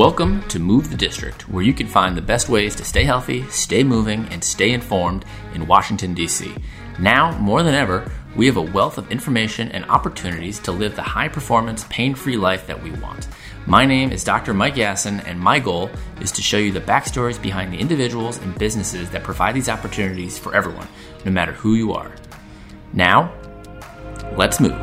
[0.00, 3.46] Welcome to Move the District, where you can find the best ways to stay healthy,
[3.50, 6.54] stay moving, and stay informed in Washington, D.C.
[6.98, 11.02] Now, more than ever, we have a wealth of information and opportunities to live the
[11.02, 13.28] high performance, pain free life that we want.
[13.66, 14.54] My name is Dr.
[14.54, 15.90] Mike Yassin, and my goal
[16.22, 20.38] is to show you the backstories behind the individuals and businesses that provide these opportunities
[20.38, 20.88] for everyone,
[21.26, 22.10] no matter who you are.
[22.94, 23.34] Now,
[24.34, 24.80] let's move.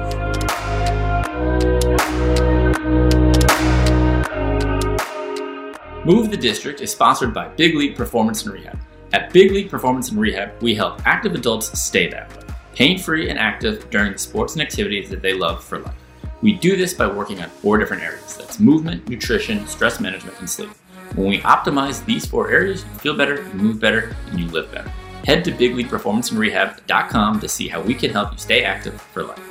[6.06, 8.80] Move the District is sponsored by Big League Performance and Rehab.
[9.14, 13.30] At Big League Performance and Rehab, we help active adults stay that way, pain free
[13.30, 15.96] and active during the sports and activities that they love for life.
[16.42, 20.50] We do this by working on four different areas that's movement, nutrition, stress management, and
[20.50, 20.70] sleep.
[21.16, 24.72] When we optimize these four areas, you feel better, you move better, and you live
[24.72, 24.90] better.
[25.26, 29.47] Head to bigleagueperformanceandrehab.com to see how we can help you stay active for life.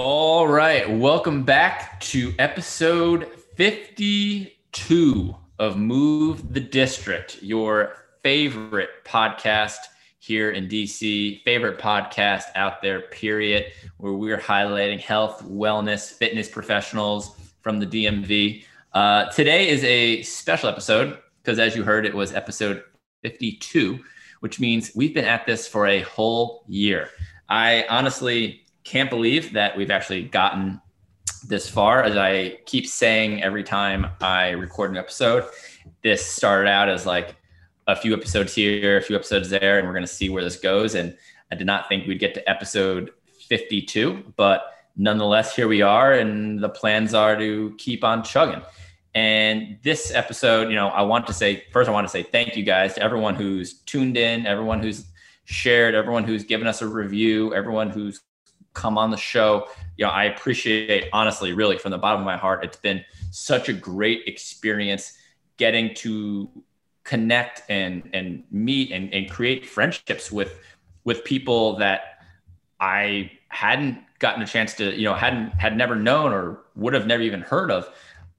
[0.00, 9.78] All right, welcome back to episode 52 of Move the District, your favorite podcast
[10.20, 17.36] here in DC, favorite podcast out there, period, where we're highlighting health, wellness, fitness professionals
[17.60, 18.62] from the DMV.
[18.92, 22.84] Uh, today is a special episode because, as you heard, it was episode
[23.22, 23.98] 52,
[24.38, 27.10] which means we've been at this for a whole year.
[27.48, 30.80] I honestly can't believe that we've actually gotten
[31.46, 32.02] this far.
[32.02, 35.44] As I keep saying every time I record an episode,
[36.02, 37.36] this started out as like
[37.86, 40.56] a few episodes here, a few episodes there, and we're going to see where this
[40.56, 40.94] goes.
[40.94, 41.14] And
[41.52, 43.10] I did not think we'd get to episode
[43.48, 48.62] 52, but nonetheless, here we are, and the plans are to keep on chugging.
[49.14, 52.56] And this episode, you know, I want to say first, I want to say thank
[52.56, 55.04] you guys to everyone who's tuned in, everyone who's
[55.44, 58.20] shared, everyone who's given us a review, everyone who's
[58.78, 59.66] come on the show.
[59.96, 62.64] You know, I appreciate honestly, really from the bottom of my heart.
[62.64, 65.18] It's been such a great experience
[65.56, 66.48] getting to
[67.02, 70.60] connect and and meet and, and create friendships with
[71.04, 72.22] with people that
[72.78, 77.06] I hadn't gotten a chance to, you know, hadn't had never known or would have
[77.06, 77.88] never even heard of.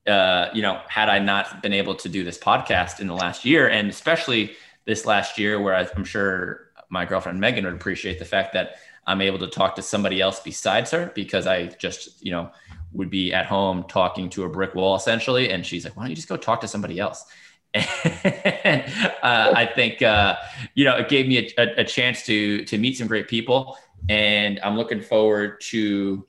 [0.07, 3.43] Uh, you know, had I not been able to do this podcast in the last
[3.43, 4.53] year, and especially
[4.85, 8.77] this last year, where I'm sure my girlfriend Megan would appreciate the fact that
[9.09, 12.51] I'm able to talk to somebody else besides her because I just, you know,
[12.93, 15.49] would be at home talking to a brick wall essentially.
[15.49, 17.25] And she's like, why don't you just go talk to somebody else?
[18.63, 18.83] And
[19.23, 20.35] uh, I think, uh,
[20.75, 23.77] you know, it gave me a, a, a chance to, to meet some great people.
[24.09, 26.27] And I'm looking forward to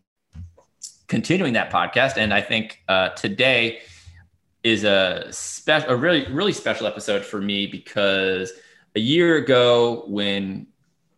[1.07, 2.17] continuing that podcast.
[2.17, 3.81] And I think uh, today
[4.63, 8.53] is a special, a really, really special episode for me because
[8.95, 10.67] a year ago when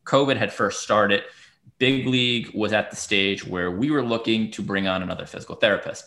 [0.06, 1.22] COVID had first started,
[1.82, 5.56] Big League was at the stage where we were looking to bring on another physical
[5.56, 6.04] therapist.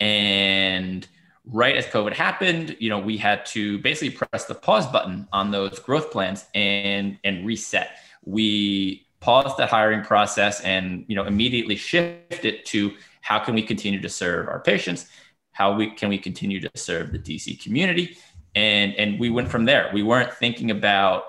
[0.00, 1.06] And
[1.44, 5.50] right as COVID happened, you know, we had to basically press the pause button on
[5.50, 7.98] those growth plans and and reset.
[8.24, 14.00] We paused the hiring process and you know immediately shifted to how can we continue
[14.00, 15.04] to serve our patients?
[15.52, 18.16] How we can we continue to serve the DC community?
[18.54, 19.90] And and we went from there.
[19.92, 21.24] We weren't thinking about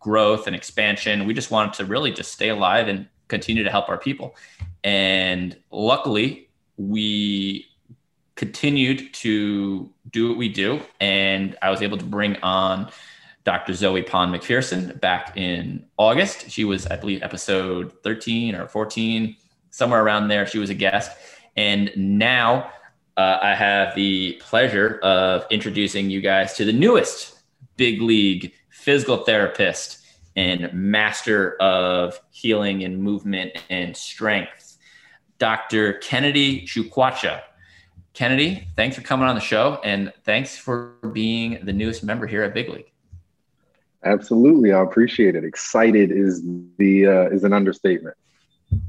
[0.00, 1.26] growth and expansion.
[1.26, 4.36] We just wanted to really just stay alive and continue to help our people.
[4.84, 7.66] And luckily, we
[8.36, 10.80] continued to do what we do.
[11.00, 12.90] And I was able to bring on
[13.44, 13.72] Dr.
[13.74, 16.50] Zoe Pond McPherson back in August.
[16.50, 19.36] She was, I believe, episode 13 or 14,
[19.70, 20.46] somewhere around there.
[20.46, 21.16] She was a guest.
[21.56, 22.70] And now
[23.16, 27.40] uh, I have the pleasure of introducing you guys to the newest
[27.76, 30.04] big league physical therapist
[30.36, 34.78] and master of healing and movement and strength,
[35.38, 35.94] Dr.
[35.94, 37.40] Kennedy Chukwuacha.
[38.12, 42.42] Kennedy, thanks for coming on the show and thanks for being the newest member here
[42.42, 42.90] at Big League.
[44.04, 45.44] Absolutely, I appreciate it.
[45.44, 46.42] Excited is
[46.78, 48.16] the uh, is an understatement.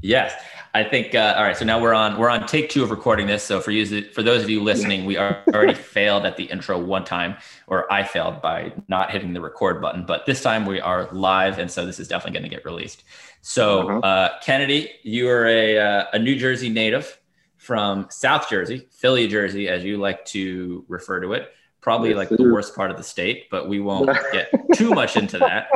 [0.02, 0.34] Yes,
[0.74, 1.14] I think.
[1.14, 3.42] Uh, all right, so now we're on we're on take two of recording this.
[3.42, 6.78] So for you, for those of you listening, we are already failed at the intro
[6.78, 7.36] one time,
[7.66, 10.04] or I failed by not hitting the record button.
[10.06, 13.04] But this time we are live, and so this is definitely going to get released.
[13.40, 13.98] So uh-huh.
[14.00, 17.18] uh, Kennedy, you are a uh, a New Jersey native
[17.56, 21.52] from South Jersey, Philly, Jersey, as you like to refer to it.
[21.80, 25.16] Probably yes, like the worst part of the state, but we won't get too much
[25.16, 25.68] into that.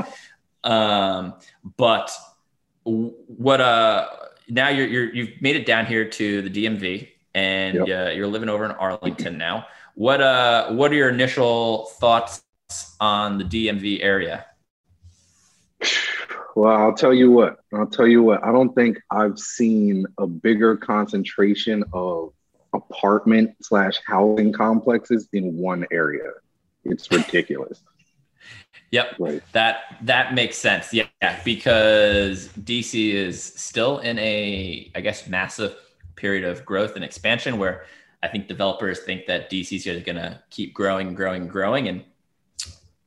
[0.65, 1.35] Um,
[1.77, 2.11] but
[2.85, 4.09] what uh
[4.49, 8.09] now you're, you're you've made it down here to the DMV and yep.
[8.09, 9.67] uh, you're living over in Arlington now.
[9.95, 12.43] What uh what are your initial thoughts
[13.01, 14.47] on the DMV area?
[16.55, 17.61] Well, I'll tell you what.
[17.73, 18.45] I'll tell you what.
[18.45, 22.33] I don't think I've seen a bigger concentration of
[22.75, 26.31] apartment slash housing complexes in one area.
[26.85, 27.83] It's ridiculous.
[28.91, 29.17] Yep.
[29.19, 29.43] Right.
[29.53, 30.93] That that makes sense.
[30.93, 31.07] Yeah,
[31.45, 35.75] because DC is still in a I guess massive
[36.15, 37.87] period of growth and expansion where
[38.23, 42.05] I think developers think that DC is going to keep growing, growing, growing and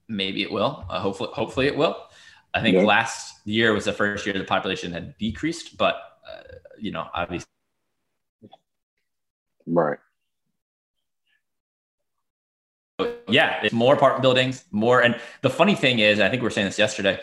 [0.08, 0.86] maybe it will.
[0.90, 1.96] Uh, hopefully hopefully it will.
[2.54, 2.84] I think yeah.
[2.84, 5.96] last year was the first year the population had decreased, but
[6.28, 6.42] uh,
[6.80, 7.48] you know, obviously
[9.68, 9.98] Right
[13.30, 15.02] yeah, it's more apartment buildings, more.
[15.02, 17.20] And the funny thing is, I think we were saying this yesterday.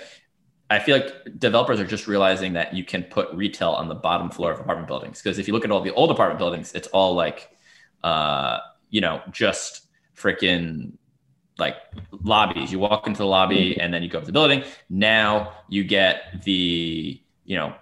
[0.70, 4.31] I feel like developers are just realizing that you can put retail on the bottom
[4.31, 5.20] floor of apartment buildings.
[5.20, 7.50] Because if you look at all the old apartment buildings, it's all like,
[8.02, 8.58] uh,
[8.88, 10.93] you know, just freaking
[11.58, 11.76] like
[12.10, 12.72] lobbies.
[12.72, 14.64] You walk into the lobby and then you go up the building.
[14.88, 17.75] Now you get the, you know,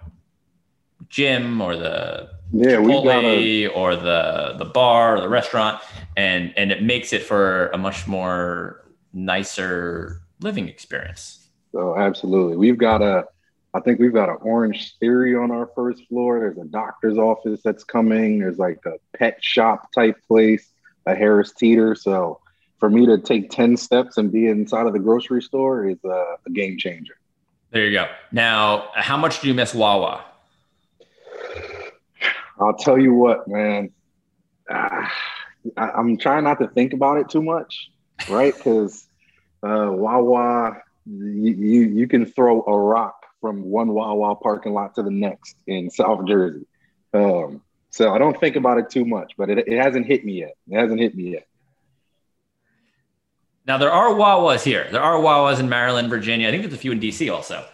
[1.07, 3.73] gym or the yeah, Chipotle gotta...
[3.73, 5.81] or the the bar or the restaurant,
[6.17, 11.49] and and it makes it for a much more nicer living experience.
[11.73, 12.57] Oh, absolutely.
[12.57, 13.25] We've got a,
[13.73, 16.39] I think we've got an Orange Theory on our first floor.
[16.39, 18.39] There's a doctor's office that's coming.
[18.39, 20.69] There's like a pet shop type place,
[21.05, 21.95] a Harris Teeter.
[21.95, 22.41] So
[22.79, 26.35] for me to take 10 steps and be inside of the grocery store is a,
[26.45, 27.15] a game changer.
[27.71, 28.07] There you go.
[28.33, 30.25] Now, how much do you miss Wawa?
[32.61, 33.91] I'll tell you what, man.
[34.69, 35.07] Uh,
[35.77, 37.89] I, am trying not to think about it too much,
[38.29, 38.55] right?
[38.55, 39.07] Because
[39.63, 45.03] uh, Wawa, you, you you can throw a rock from one Wawa parking lot to
[45.03, 46.65] the next in South Jersey.
[47.13, 50.39] Um, so I don't think about it too much, but it, it hasn't hit me
[50.39, 50.55] yet.
[50.69, 51.47] It hasn't hit me yet.
[53.67, 54.87] Now there are Wawas here.
[54.91, 56.47] There are Wawas in Maryland, Virginia.
[56.47, 57.65] I think there's a few in DC also,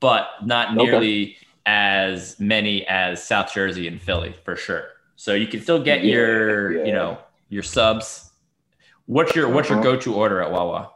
[0.00, 1.22] but not nearly.
[1.24, 4.88] Okay as many as South Jersey and Philly for sure.
[5.16, 6.84] So you can still get yeah, your, yeah.
[6.84, 7.18] you know,
[7.48, 8.30] your subs.
[9.06, 9.90] What's your what's your uh-huh.
[9.90, 10.92] go-to order at Wawa?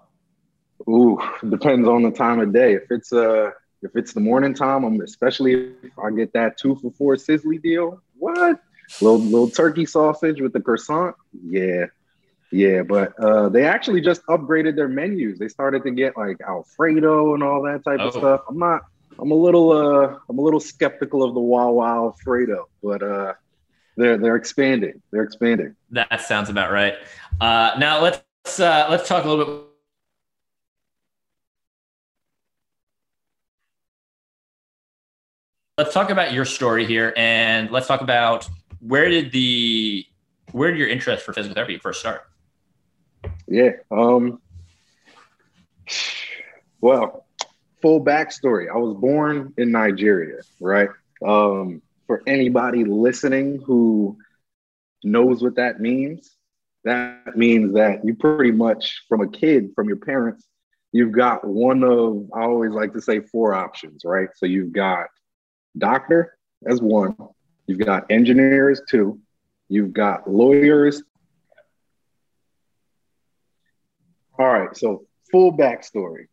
[0.89, 1.19] Ooh,
[1.49, 2.75] depends on the time of day.
[2.75, 3.51] If it's uh
[3.83, 7.61] if it's the morning time, I'm especially if I get that two for four sizzly
[7.61, 8.01] deal.
[8.17, 8.61] What?
[9.01, 11.17] Little little turkey sausage with the croissant.
[11.43, 11.87] Yeah.
[12.51, 15.41] Yeah, but uh, they actually just upgraded their menus.
[15.41, 18.09] They started to get like Alfredo and all that type oh.
[18.09, 18.41] of stuff.
[18.49, 18.83] I'm not
[19.19, 23.35] I'm a little uh I'm a little skeptical of the Wawa Alfredo, but uh
[23.97, 25.01] they're they're expanding.
[25.11, 25.77] They're expanding.
[25.91, 26.95] That sounds about right.
[27.41, 29.65] Uh now let's uh let's talk a little bit
[35.77, 40.07] Let's talk about your story here and let's talk about where did the
[40.53, 42.23] where did your interest for physical therapy first start?
[43.49, 43.71] Yeah.
[43.91, 44.41] Um
[46.81, 47.24] well,
[47.85, 48.71] full backstory.
[48.75, 50.89] I was born in Nigeria, right?
[51.23, 54.17] Um, for anybody listening who
[55.03, 56.35] knows what that means,
[56.85, 60.49] that means that you pretty much, from a kid, from your parents,
[60.93, 64.31] you've got one of, I always like to say, four options, right?
[64.35, 65.09] So you've got
[65.77, 67.15] doctor as one,
[67.67, 69.21] you've got engineers two,
[69.69, 71.03] you've got lawyers.
[74.39, 76.29] All right, so full backstory.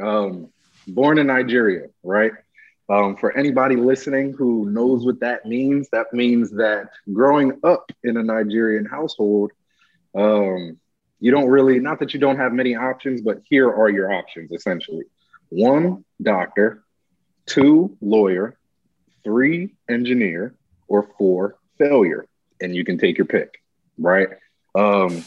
[0.00, 0.52] Um,
[0.86, 2.32] born in Nigeria, right?
[2.88, 8.16] Um, for anybody listening who knows what that means, that means that growing up in
[8.16, 9.52] a Nigerian household,
[10.14, 10.78] um,
[11.20, 14.50] you don't really, not that you don't have many options, but here are your options
[14.52, 15.04] essentially
[15.48, 16.82] one, doctor,
[17.46, 18.56] two, lawyer,
[19.22, 20.54] three, engineer,
[20.88, 22.26] or four, failure.
[22.60, 23.62] And you can take your pick,
[23.98, 24.28] right?
[24.74, 25.24] Um,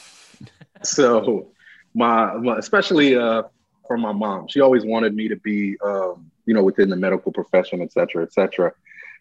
[0.83, 1.51] so,
[1.93, 3.43] my, my especially uh,
[3.87, 4.47] from my mom.
[4.47, 8.23] She always wanted me to be, um, you know, within the medical profession, et cetera,
[8.23, 8.73] et cetera.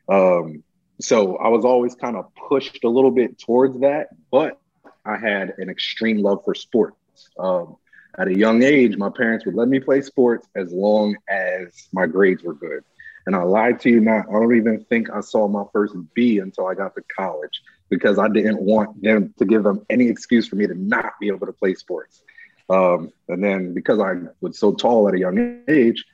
[0.08, 0.62] Um,
[1.00, 4.60] so I was always kind of pushed a little bit towards that, but
[5.04, 6.96] I had an extreme love for sports.
[7.38, 7.76] Um,
[8.18, 12.06] at a young age, my parents would let me play sports as long as my
[12.06, 12.84] grades were good.
[13.26, 14.28] And I lied to you not.
[14.28, 18.18] I don't even think I saw my first B until I got to college because
[18.18, 21.46] I didn't want them to give them any excuse for me to not be able
[21.46, 22.22] to play sports.
[22.70, 26.04] Um, and then because I was so tall at a young age,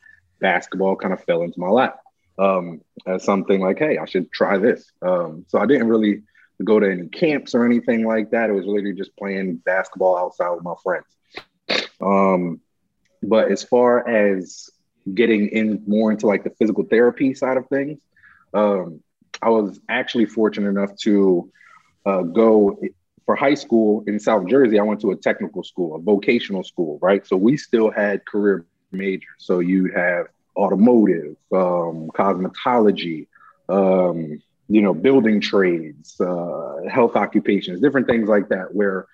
[0.41, 2.01] basketball kind of fell into my lap
[2.39, 4.91] um, as something like, hey, I should try this.
[5.03, 6.23] Um, so I didn't really
[6.65, 8.51] go to any camps or anything like that.
[8.51, 11.07] It was literally just playing basketball outside with my friends.
[12.01, 12.61] Um,
[13.23, 14.71] but as far as
[15.15, 18.01] getting in more into like the physical therapy side of things,
[18.55, 19.01] um,
[19.43, 21.51] I was actually fortunate enough to
[22.05, 22.79] uh, go
[23.27, 26.99] for high school in South Jersey, I went to a technical school, a vocational school,
[27.01, 27.27] right?
[27.27, 29.29] So we still had career majors.
[29.39, 33.27] So you'd have automotive, um, cosmetology,
[33.69, 38.75] um, you know, building trades, uh, health occupations, different things like that.
[38.75, 39.07] Where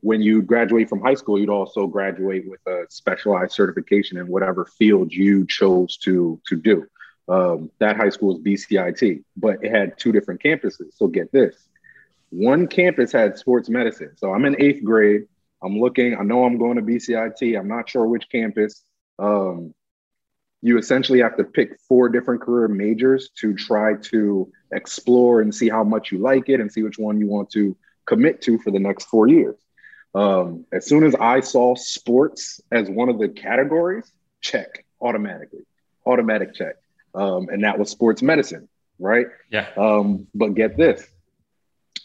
[0.00, 4.64] when you graduate from high school, you'd also graduate with a specialized certification in whatever
[4.64, 6.86] field you chose to to do.
[7.28, 10.94] Um, that high school is BCIT, but it had two different campuses.
[10.94, 11.68] So get this:
[12.36, 14.12] one campus had sports medicine.
[14.16, 15.22] So I'm in eighth grade.
[15.62, 16.14] I'm looking.
[16.16, 17.58] I know I'm going to BCIT.
[17.58, 18.82] I'm not sure which campus.
[19.18, 19.74] Um,
[20.60, 25.68] you essentially have to pick four different career majors to try to explore and see
[25.70, 27.74] how much you like it and see which one you want to
[28.04, 29.56] commit to for the next four years.
[30.14, 34.10] Um, as soon as I saw sports as one of the categories,
[34.42, 35.64] check automatically,
[36.04, 36.76] automatic check.
[37.14, 39.26] Um, and that was sports medicine, right?
[39.50, 39.68] Yeah.
[39.76, 41.06] Um, but get this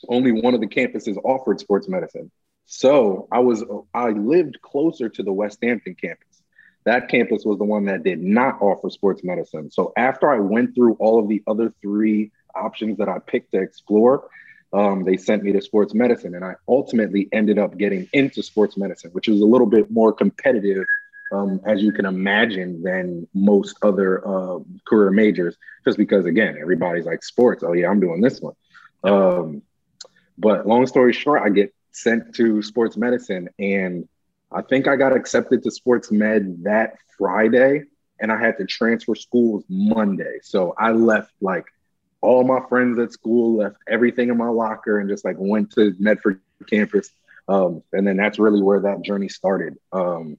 [0.09, 2.31] only one of the campuses offered sports medicine.
[2.65, 6.41] So I was I lived closer to the Westampton campus.
[6.85, 9.69] That campus was the one that did not offer sports medicine.
[9.69, 13.61] So after I went through all of the other three options that I picked to
[13.61, 14.29] explore,
[14.73, 18.77] um, they sent me to sports medicine, and I ultimately ended up getting into sports
[18.77, 20.85] medicine, which was a little bit more competitive,
[21.31, 25.57] um, as you can imagine, than most other uh, career majors.
[25.83, 27.63] Just because, again, everybody's like sports.
[27.63, 28.55] Oh yeah, I'm doing this one.
[29.03, 29.61] Um,
[30.37, 34.07] but long story short, I get sent to sports medicine, and
[34.51, 37.83] I think I got accepted to sports med that Friday,
[38.19, 40.39] and I had to transfer schools Monday.
[40.43, 41.65] So I left like
[42.21, 45.95] all my friends at school, left everything in my locker, and just like went to
[45.99, 47.09] Medford campus.
[47.47, 49.77] Um, and then that's really where that journey started.
[49.91, 50.37] Um,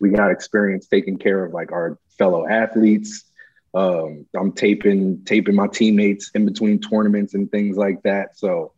[0.00, 3.24] we got experience taking care of like our fellow athletes.
[3.72, 8.38] Um, I'm taping taping my teammates in between tournaments and things like that.
[8.38, 8.72] So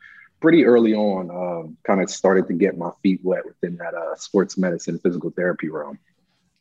[0.47, 4.15] pretty early on, um, kind of started to get my feet wet within that uh,
[4.15, 5.99] sports medicine, physical therapy realm.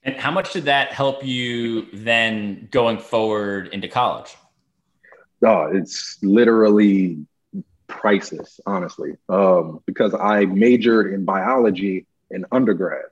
[0.02, 4.36] And how much did that help you then going forward into college?
[5.46, 7.28] Oh, it's literally
[7.86, 13.06] priceless, honestly, um, because I majored in biology in undergrad.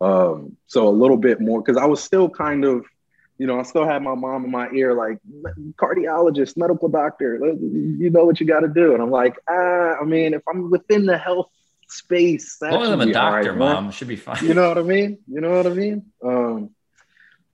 [0.00, 2.86] Um, so a little bit more because I was still kind of
[3.40, 5.16] you know, I still had my mom in my ear, like
[5.76, 8.92] cardiologist, medical doctor, you know what you got to do.
[8.92, 11.48] And I'm like, ah, I mean, if I'm within the health
[11.88, 13.92] space, that well, I'm a doctor, right, mom, man.
[13.92, 14.44] should be fine.
[14.44, 15.20] You know what I mean?
[15.26, 16.04] You know what I mean?
[16.22, 16.70] Um,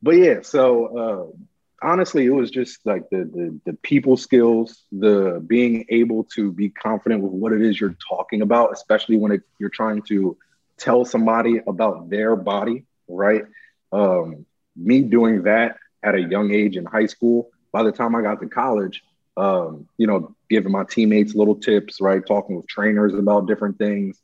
[0.03, 1.37] but yeah, so
[1.81, 6.51] uh, honestly, it was just like the, the the people skills, the being able to
[6.51, 10.37] be confident with what it is you're talking about, especially when it, you're trying to
[10.79, 13.45] tell somebody about their body, right?
[13.93, 14.47] Um,
[14.77, 18.41] me doing that at a young age in high school, by the time I got
[18.41, 19.03] to college,
[19.37, 22.25] um, you know, giving my teammates little tips, right?
[22.25, 24.21] Talking with trainers about different things.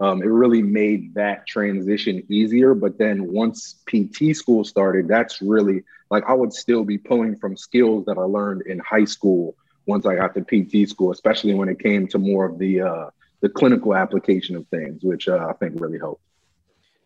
[0.00, 2.74] Um, it really made that transition easier.
[2.74, 7.56] But then once PT school started, that's really like I would still be pulling from
[7.56, 9.56] skills that I learned in high school
[9.86, 13.10] once I got to PT school, especially when it came to more of the uh,
[13.40, 16.22] the clinical application of things, which uh, I think really helped.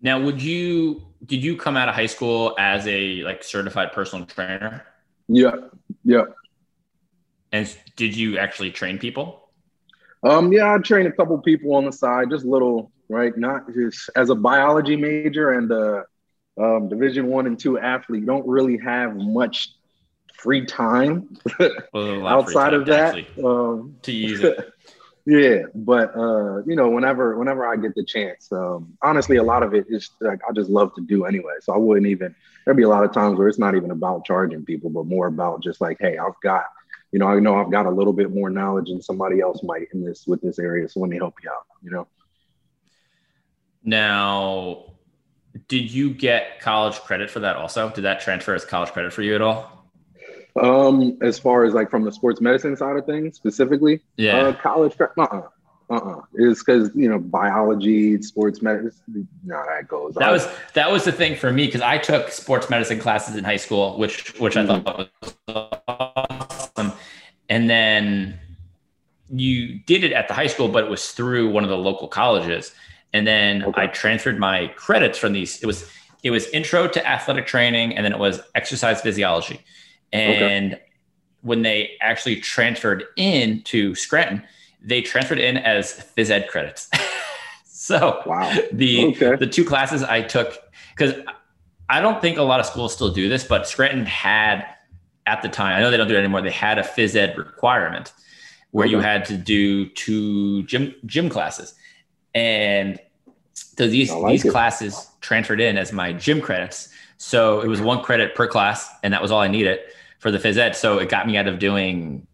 [0.01, 4.27] Now, would you did you come out of high school as a like certified personal
[4.27, 4.85] trainer?
[5.29, 5.57] Yeah,
[6.05, 6.25] yeah.
[7.53, 9.49] And did you actually train people?
[10.23, 13.37] Um, yeah, I trained a couple people on the side, just little, right?
[13.37, 16.05] Not just as a biology major and a
[16.61, 18.21] um, Division one and two athlete.
[18.21, 19.71] You don't really have much
[20.35, 21.37] free time
[21.93, 24.73] well, outside free time, of that um, to use it.
[25.29, 29.63] Yeah, but uh, you know, whenever whenever I get the chance, um, honestly, a lot
[29.63, 31.53] of it is like I just love to do anyway.
[31.61, 32.35] So I wouldn't even.
[32.65, 35.27] There'd be a lot of times where it's not even about charging people, but more
[35.27, 36.65] about just like, hey, I've got,
[37.13, 39.89] you know, I know I've got a little bit more knowledge than somebody else might
[39.93, 40.89] in this with this area.
[40.89, 41.67] So let me help you out.
[41.83, 42.09] You know.
[43.85, 44.95] Now,
[45.69, 47.57] did you get college credit for that?
[47.57, 49.78] Also, did that transfer as college credit for you at all?
[50.61, 54.53] Um, as far as like from the sports medicine side of things specifically, yeah, uh,
[54.53, 55.43] college, uh, uh-uh,
[55.91, 56.23] uh-uh.
[56.35, 59.29] It's because you know biology, sports medicine.
[59.45, 60.15] No, that goes.
[60.15, 63.45] That was that was the thing for me because I took sports medicine classes in
[63.45, 64.71] high school, which which mm-hmm.
[64.71, 65.09] I thought
[65.47, 66.93] was awesome,
[67.49, 68.39] and then
[69.31, 72.09] you did it at the high school, but it was through one of the local
[72.09, 72.73] colleges,
[73.13, 73.83] and then okay.
[73.83, 75.63] I transferred my credits from these.
[75.63, 75.91] It was
[76.23, 79.61] it was intro to athletic training, and then it was exercise physiology.
[80.13, 80.83] And okay.
[81.43, 84.43] when they actually transferred in to Scranton,
[84.83, 86.89] they transferred in as phys ed credits.
[87.65, 88.55] so wow.
[88.73, 89.37] the okay.
[89.37, 90.59] the two classes I took
[90.97, 91.15] because
[91.89, 94.67] I don't think a lot of schools still do this, but Scranton had
[95.27, 97.37] at the time, I know they don't do it anymore, they had a phys ed
[97.37, 98.13] requirement
[98.71, 98.91] where okay.
[98.91, 101.75] you had to do two gym gym classes.
[102.35, 102.99] And
[103.55, 104.51] So these like these it.
[104.51, 106.91] classes transferred in as my gym credits.
[107.17, 109.81] So it was one credit per class, and that was all I needed
[110.19, 110.77] for the phys ed.
[110.77, 112.27] So it got me out of doing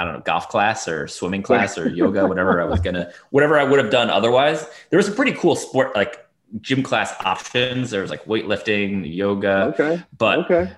[0.00, 3.58] I don't know, golf class or swimming class or yoga, whatever I was gonna, whatever
[3.58, 4.66] I would have done otherwise.
[4.88, 6.26] There was some pretty cool sport like
[6.60, 7.90] gym class options.
[7.90, 9.74] There was like weightlifting, yoga.
[9.74, 10.02] Okay.
[10.16, 10.72] But okay.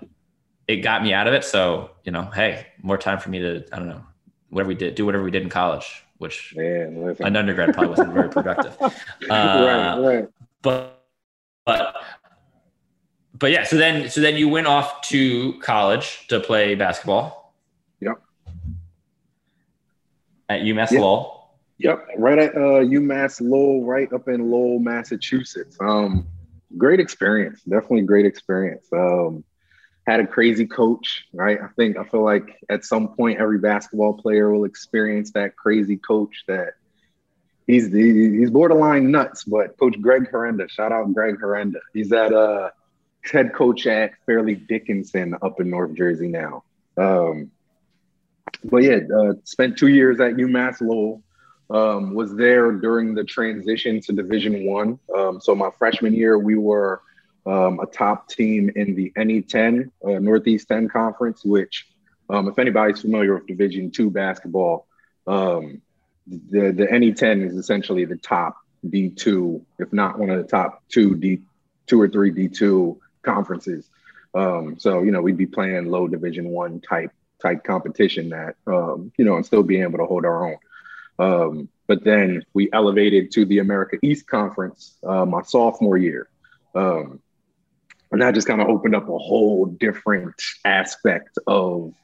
[0.67, 1.45] it got me out of it.
[1.45, 4.03] So, you know, hey, more time for me to, I don't know,
[4.51, 8.13] whatever we did, do whatever we did in college, which Man, an undergrad probably wasn't
[8.13, 8.77] very productive.
[8.81, 8.91] Uh,
[9.31, 10.29] right, right.
[10.63, 11.05] But,
[11.65, 11.95] but,
[13.35, 17.55] but yeah, so then, so then you went off to college to play basketball.
[18.01, 18.23] Yep.
[20.49, 21.01] At UMass yep.
[21.01, 21.43] Lowell.
[21.79, 25.77] Yep, right at uh, UMass Lowell, right up in Lowell, Massachusetts.
[25.81, 26.29] Um,
[26.77, 28.87] great experience, definitely great experience.
[28.93, 29.43] Um,
[30.07, 31.59] had a crazy coach, right?
[31.61, 35.97] I think I feel like at some point every basketball player will experience that crazy
[35.97, 36.75] coach that
[37.67, 39.45] he's he's borderline nuts.
[39.45, 41.81] But Coach Greg Herenda, shout out Greg Herenda.
[41.95, 42.71] He's at uh
[43.25, 46.65] head coach at Fairleigh Dickinson up in North Jersey now.
[46.97, 47.51] Um,
[48.65, 51.23] but yeah, uh, spent two years at UMass Lowell.
[51.71, 54.99] Um, was there during the transition to Division One.
[55.17, 57.01] Um, so my freshman year, we were
[57.47, 61.89] um, a top team in the NE10 uh, Northeast 10 Conference, which,
[62.29, 64.87] um, if anybody's familiar with Division Two basketball,
[65.27, 65.81] um,
[66.27, 71.17] the the NE10 is essentially the top D2, if not one of the top two
[71.17, 71.41] D
[71.87, 73.89] two or three D2 conferences.
[74.35, 79.25] Um, so you know we'd be playing low Division One type type competition that you
[79.25, 80.57] know and still being able to hold our own.
[81.19, 86.29] Um, but then we elevated to the America East Conference uh, my sophomore year.
[86.75, 87.21] Um,
[88.11, 91.95] and that just kind of opened up a whole different aspect of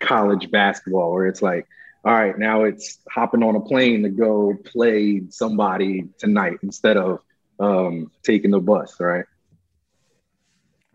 [0.00, 1.66] college basketball where it's like,
[2.04, 7.20] all right, now it's hopping on a plane to go play somebody tonight instead of
[7.58, 9.24] um, taking the bus, right?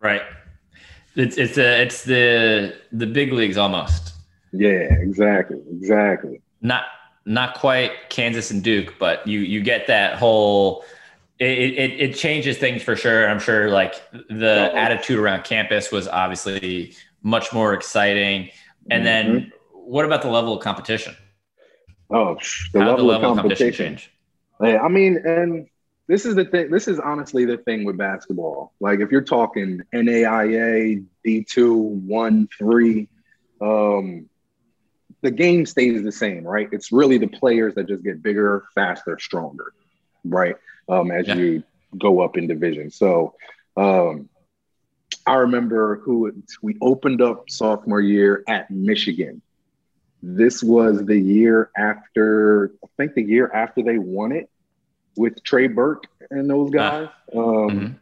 [0.04, 0.22] Right.
[1.16, 4.14] It's it's a, it's the the big leagues almost.
[4.52, 6.42] Yeah, exactly, exactly.
[6.62, 6.84] Not
[7.26, 10.84] not quite Kansas and Duke, but you you get that whole.
[11.40, 13.28] It, it, it changes things for sure.
[13.28, 13.96] I'm sure like
[14.30, 14.76] the oh.
[14.76, 18.50] attitude around campus was obviously much more exciting.
[18.90, 19.34] And mm-hmm.
[19.34, 21.16] then what about the level of competition?
[22.10, 22.38] Oh,
[22.72, 24.12] the How level, the level of competition, competition change?
[24.62, 25.68] Yeah, I mean, and
[26.08, 26.70] this is the thing.
[26.70, 28.74] This is honestly the thing with basketball.
[28.80, 33.08] Like if you're talking NAIA, D2, one, three,
[33.62, 34.30] um,
[35.22, 36.68] the game stays the same, right?
[36.72, 39.74] It's really the players that just get bigger, faster, stronger,
[40.26, 40.56] right?
[40.90, 41.36] Um, as yeah.
[41.36, 41.64] you
[41.98, 42.92] go up in division.
[42.92, 43.36] So
[43.78, 44.28] um,
[45.26, 49.42] I remember who we opened up sophomore year at Michigan.
[50.22, 54.50] This was the year after, I think the year after they won it
[55.16, 56.72] with Trey Burke and those ah.
[56.72, 57.08] guys.
[57.36, 57.94] Um, mm-hmm.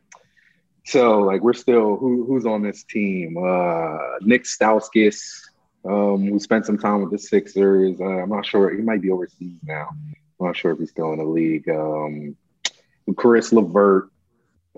[0.86, 3.38] So like we're still who, who's on this team?
[3.38, 5.42] Uh, Nick Stauskas,
[5.86, 8.00] um, we spent some time with the Sixers.
[8.00, 9.90] Uh, I'm not sure he might be overseas now.
[9.92, 11.70] I'm not sure if he's still in the league.
[11.70, 12.36] Um,
[13.20, 14.10] Caris LeVert,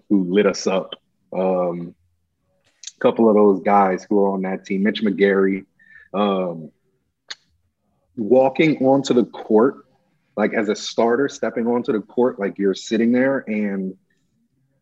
[0.09, 0.95] who lit us up.
[1.31, 1.95] Um,
[2.95, 4.83] a couple of those guys who are on that team.
[4.83, 5.65] Mitch McGary.
[6.13, 6.71] Um,
[8.15, 9.82] walking onto the court,
[10.35, 13.95] like as a starter, stepping onto the court, like you're sitting there and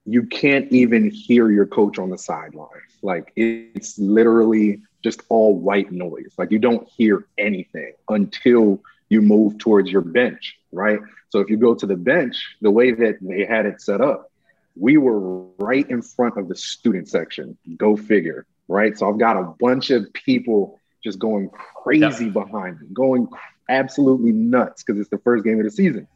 [0.05, 2.69] you can't even hear your coach on the sideline.
[3.01, 6.33] Like it's literally just all white noise.
[6.37, 10.99] Like you don't hear anything until you move towards your bench, right?
[11.29, 14.31] So if you go to the bench, the way that they had it set up,
[14.75, 15.19] we were
[15.57, 17.57] right in front of the student section.
[17.77, 18.97] Go figure, right?
[18.97, 21.49] So I've got a bunch of people just going
[21.83, 22.33] crazy yep.
[22.33, 23.27] behind me, going
[23.71, 26.07] absolutely nuts because it's the first game of the season.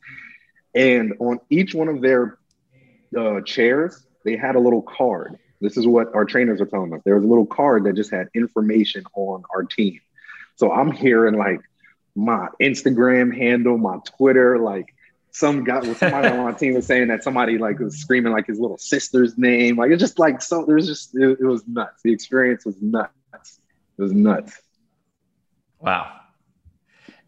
[0.75, 2.37] And on each one of their
[3.17, 7.01] uh, chairs, they had a little card this is what our trainers are telling us.
[7.05, 9.99] There was a little card that just had information on our team.
[10.57, 11.61] So I'm hearing like
[12.15, 14.93] my Instagram handle, my Twitter, like
[15.31, 18.47] some guy with somebody on my team was saying that somebody like was screaming like
[18.47, 19.77] his little sister's name.
[19.77, 22.01] Like it's just like so there's just it, it was nuts.
[22.03, 23.59] The experience was nuts.
[23.97, 24.61] It was nuts.
[25.79, 26.11] Wow.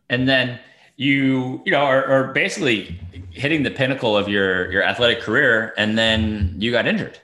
[0.09, 0.59] And then
[0.95, 2.99] you you know are, are basically
[3.31, 7.19] hitting the pinnacle of your your athletic career and then you got injured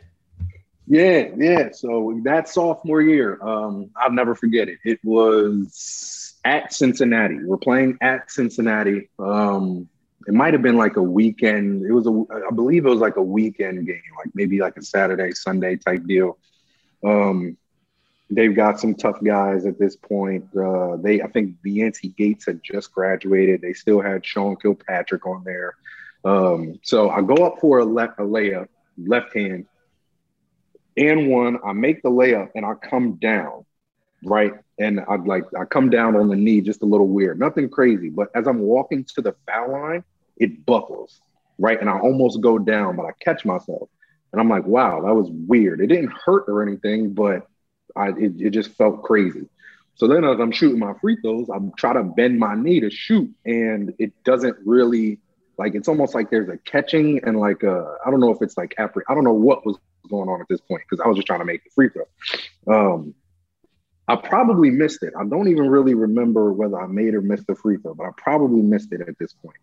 [0.88, 1.70] yeah, yeah.
[1.72, 4.80] So that sophomore year, um, I'll never forget it.
[4.84, 7.40] It was at Cincinnati.
[7.44, 9.10] We're playing at Cincinnati.
[9.18, 9.88] Um,
[10.28, 11.86] it might have been like a weekend.
[11.86, 14.84] It was a, I believe it was like a weekend game, like maybe like a
[14.84, 16.38] Saturday, Sunday type deal.
[17.04, 17.58] Um,
[18.30, 20.46] they've got some tough guys at this point.
[20.56, 23.62] Uh, they, I think, Yancey Gates had just graduated.
[23.62, 25.76] They still had Sean Kilpatrick on there.
[26.26, 29.66] Um, so I go up for a, le- a layup, left hand,
[30.96, 31.60] and one.
[31.66, 33.66] I make the layup and I come down,
[34.24, 34.54] right?
[34.80, 38.10] And I'd like I come down on the knee, just a little weird, nothing crazy.
[38.10, 40.04] But as I'm walking to the foul line,
[40.38, 41.20] it buckles,
[41.60, 41.80] right?
[41.80, 43.90] And I almost go down, but I catch myself.
[44.32, 45.80] And I'm like, wow, that was weird.
[45.80, 47.48] It didn't hurt or anything, but
[47.96, 49.48] I it, it just felt crazy.
[49.96, 52.90] So then as I'm shooting my free throws, I'm trying to bend my knee to
[52.90, 55.20] shoot, and it doesn't really
[55.58, 58.58] like it's almost like there's a catching and like a I don't know if it's
[58.58, 59.78] like after I don't know what was
[60.10, 62.06] going on at this point because I was just trying to make the free throw.
[62.94, 63.14] Um,
[64.08, 65.14] I probably missed it.
[65.18, 68.10] I don't even really remember whether I made or missed the free throw, but I
[68.18, 69.58] probably missed it at this point.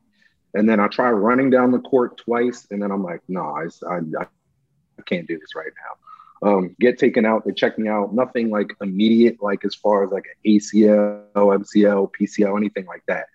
[0.54, 3.66] And then I try running down the court twice, and then I'm like, no, I,
[3.88, 6.09] I, I can't do this right now.
[6.42, 8.14] Um, get taken out, they check me out.
[8.14, 13.26] Nothing like immediate, like as far as like an ACL, MCL, PCL, anything like that.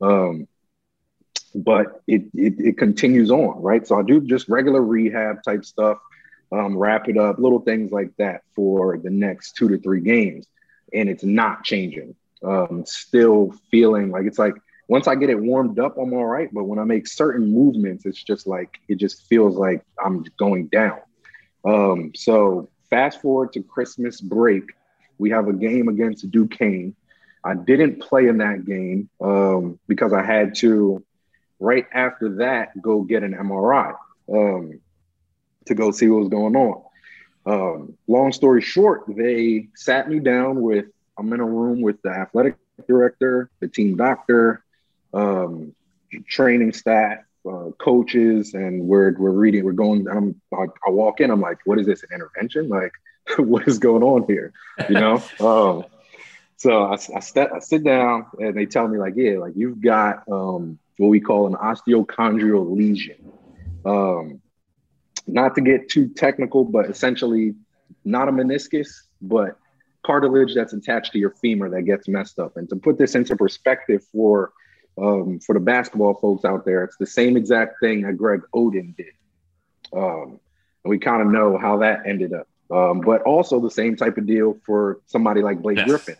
[0.00, 0.46] Um,
[1.54, 3.86] but it, it, it continues on, right?
[3.86, 5.98] So I do just regular rehab type stuff,
[6.52, 10.46] um, wrap it up, little things like that for the next two to three games,
[10.92, 12.14] and it's not changing.
[12.44, 14.54] Um, still feeling like it's like
[14.88, 16.48] once I get it warmed up, I'm all right.
[16.52, 20.66] But when I make certain movements, it's just like it just feels like I'm going
[20.66, 21.00] down.
[21.64, 24.64] Um, so fast forward to Christmas break,
[25.18, 26.94] we have a game against Duquesne.
[27.44, 31.04] I didn't play in that game um, because I had to.
[31.58, 33.94] Right after that, go get an MRI
[34.32, 34.80] um,
[35.66, 36.82] to go see what was going on.
[37.46, 40.86] Um, long story short, they sat me down with.
[41.16, 42.56] I'm in a room with the athletic
[42.88, 44.64] director, the team doctor,
[45.14, 45.74] um,
[46.26, 49.64] training staff, uh, coaches, and we're we're reading.
[49.64, 50.06] We're going.
[50.08, 51.30] I'm, I, I, walk in.
[51.30, 52.02] I'm like, what is this?
[52.02, 52.68] An intervention?
[52.68, 52.92] Like,
[53.38, 54.52] what is going on here?
[54.88, 55.22] You know.
[55.40, 55.84] um,
[56.56, 59.80] so I, I, step, I sit down, and they tell me like, yeah, like you've
[59.80, 63.32] got um, what we call an osteochondral lesion.
[63.84, 64.40] Um,
[65.26, 67.54] not to get too technical, but essentially
[68.04, 68.88] not a meniscus,
[69.20, 69.58] but
[70.04, 72.56] cartilage that's attached to your femur that gets messed up.
[72.56, 74.52] And to put this into perspective for
[74.98, 78.96] um, for the basketball folks out there, it's the same exact thing that Greg Oden
[78.96, 79.12] did.
[79.92, 80.40] Um,
[80.84, 82.48] and we kind of know how that ended up.
[82.70, 85.88] Um, but also the same type of deal for somebody like Blake yes.
[85.88, 86.16] Griffin,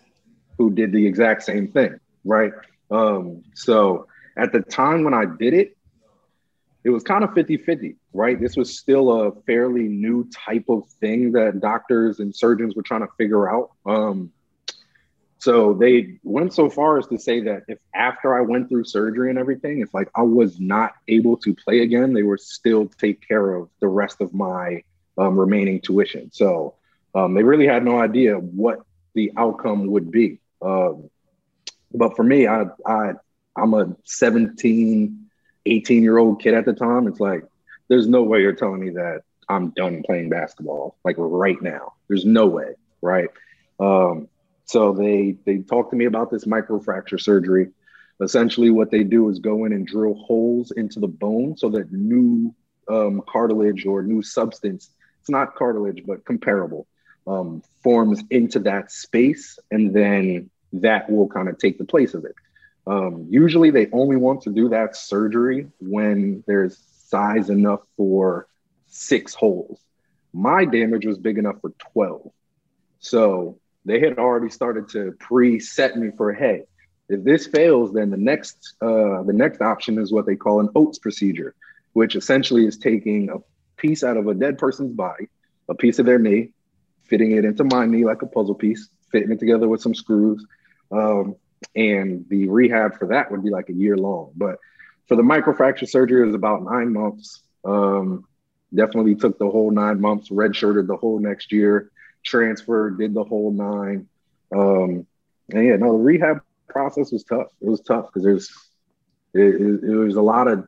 [0.58, 2.52] who did the exact same thing, right?
[2.90, 4.06] Um, so
[4.36, 5.76] at the time when I did it,
[6.84, 8.40] it was kind of 50 50, right?
[8.40, 13.02] This was still a fairly new type of thing that doctors and surgeons were trying
[13.02, 13.70] to figure out.
[13.86, 14.32] Um,
[15.42, 19.28] so they went so far as to say that if after I went through surgery
[19.28, 23.26] and everything, if like I was not able to play again, they would still take
[23.26, 24.84] care of the rest of my
[25.18, 26.30] um, remaining tuition.
[26.30, 26.76] So
[27.16, 28.82] um, they really had no idea what
[29.14, 30.38] the outcome would be.
[30.64, 31.10] Um,
[31.92, 33.14] but for me, I, I
[33.56, 35.28] I'm a 17,
[35.66, 37.08] 18 year old kid at the time.
[37.08, 37.42] It's like
[37.88, 41.94] there's no way you're telling me that I'm done playing basketball like right now.
[42.06, 43.28] There's no way, right?
[43.80, 44.28] Um,
[44.64, 47.70] so they they talked to me about this microfracture surgery.
[48.20, 51.92] Essentially, what they do is go in and drill holes into the bone so that
[51.92, 52.54] new
[52.88, 56.86] um, cartilage or new substance, it's not cartilage, but comparable,
[57.26, 59.58] um, forms into that space.
[59.70, 62.34] And then that will kind of take the place of it.
[62.86, 68.46] Um, usually, they only want to do that surgery when there's size enough for
[68.86, 69.80] six holes.
[70.32, 72.30] My damage was big enough for 12.
[73.00, 76.62] So they had already started to pre-set me for hey
[77.08, 80.68] if this fails then the next uh, the next option is what they call an
[80.74, 81.54] OATS procedure
[81.92, 83.36] which essentially is taking a
[83.76, 85.28] piece out of a dead person's body
[85.68, 86.50] a piece of their knee
[87.04, 90.44] fitting it into my knee like a puzzle piece fitting it together with some screws
[90.92, 91.36] um,
[91.74, 94.32] and the rehab for that would be like a year long.
[94.36, 94.58] But
[95.08, 97.42] for the microfracture surgery it was about nine months.
[97.64, 98.26] Um,
[98.74, 101.90] definitely took the whole nine months redshirted the whole next year
[102.22, 104.08] transferred, did the whole nine.
[104.54, 105.06] Um,
[105.50, 107.48] and yeah, no, the rehab process was tough.
[107.60, 108.50] It was tough because there's
[109.34, 110.66] it, it, it was a lot of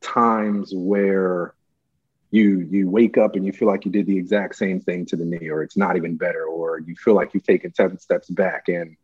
[0.00, 1.54] times where
[2.30, 5.16] you you wake up and you feel like you did the exact same thing to
[5.16, 8.28] the knee, or it's not even better, or you feel like you've taken seven steps
[8.28, 8.96] back, and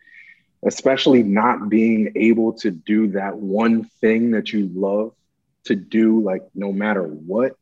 [0.65, 5.13] especially not being able to do that one thing that you love
[5.65, 7.57] to do, like no matter what,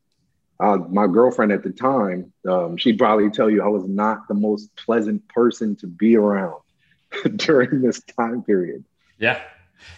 [0.61, 4.35] uh, my girlfriend at the time, um, she'd probably tell you I was not the
[4.35, 6.61] most pleasant person to be around
[7.35, 8.85] during this time period.
[9.17, 9.41] Yeah.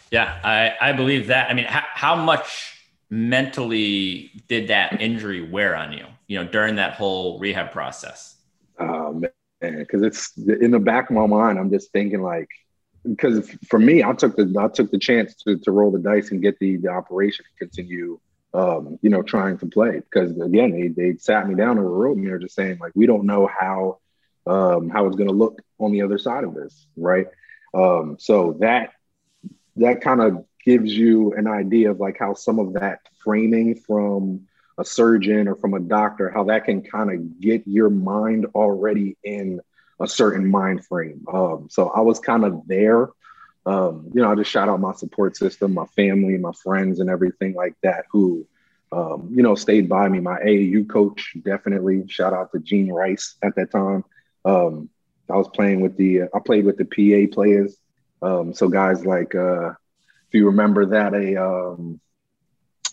[0.10, 0.40] Yeah.
[0.44, 1.52] I, I believe that.
[1.52, 6.78] I mean, how, how much mentally did that injury wear on you, you know, during
[6.78, 8.38] that whole rehab process?
[8.80, 9.32] Oh, man.
[9.62, 12.48] Because it's in the back of my mind, I'm just thinking like,
[13.06, 16.32] because for me, I took the I took the chance to, to roll the dice
[16.32, 18.20] and get the, the operation to continue
[18.54, 20.00] um, you know, trying to play.
[20.00, 23.06] Because again, they they sat me down and wrote me, they're just saying like, we
[23.06, 24.00] don't know how
[24.46, 27.28] um, how it's going to look on the other side of this, right?
[27.74, 28.92] Um, so that
[29.78, 34.48] that kind of gives you an idea of like how some of that framing from
[34.78, 39.18] a surgeon or from a doctor, how that can kind of get your mind already
[39.24, 39.60] in
[40.00, 41.26] a certain mind frame.
[41.32, 43.10] Um, so I was kind of there.
[43.66, 47.10] Um, you know, I just shout out my support system, my family, my friends, and
[47.10, 48.46] everything like that who,
[48.92, 50.20] um, you know, stayed by me.
[50.20, 52.06] My AAU coach, definitely.
[52.08, 54.04] Shout out to Gene Rice at that time.
[54.46, 54.90] Um,
[55.30, 57.78] I was playing with the, I played with the PA players.
[58.22, 62.00] Um, so guys like, uh, if you remember that, a um,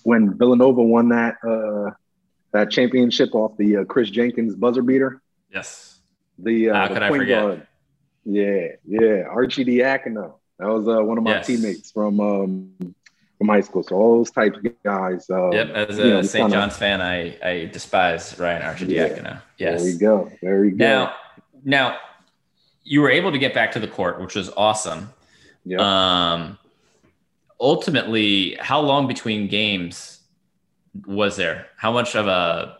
[0.03, 1.91] when Villanova won that uh,
[2.53, 5.23] that championship off the uh, Kris Jenkins buzzer beater.
[5.53, 6.01] Yes.
[6.39, 7.43] The, uh, How the could I forget?
[7.43, 7.67] guard.
[8.25, 9.25] Yeah, yeah.
[9.33, 10.35] Arcidiacono.
[10.61, 11.47] That was uh, one of my Yes.
[11.47, 12.95] teammates from um,
[13.39, 13.83] from high school.
[13.83, 15.29] So all those types of guys.
[15.31, 15.69] Um, Yep.
[15.71, 16.53] As a you know, St.
[16.53, 19.41] John's fan, I, I despise Ryan Arcidiacono.
[19.59, 19.81] Yes.
[19.83, 20.31] There you go.
[20.43, 20.77] There you go.
[20.85, 21.15] Now,
[21.65, 21.97] now
[22.85, 25.09] you were able to get back to the court, which was awesome.
[25.65, 25.79] yeah.
[25.81, 26.59] Um,
[27.61, 30.21] ultimately, how long between games
[31.07, 31.67] was there?
[31.77, 32.77] How much of a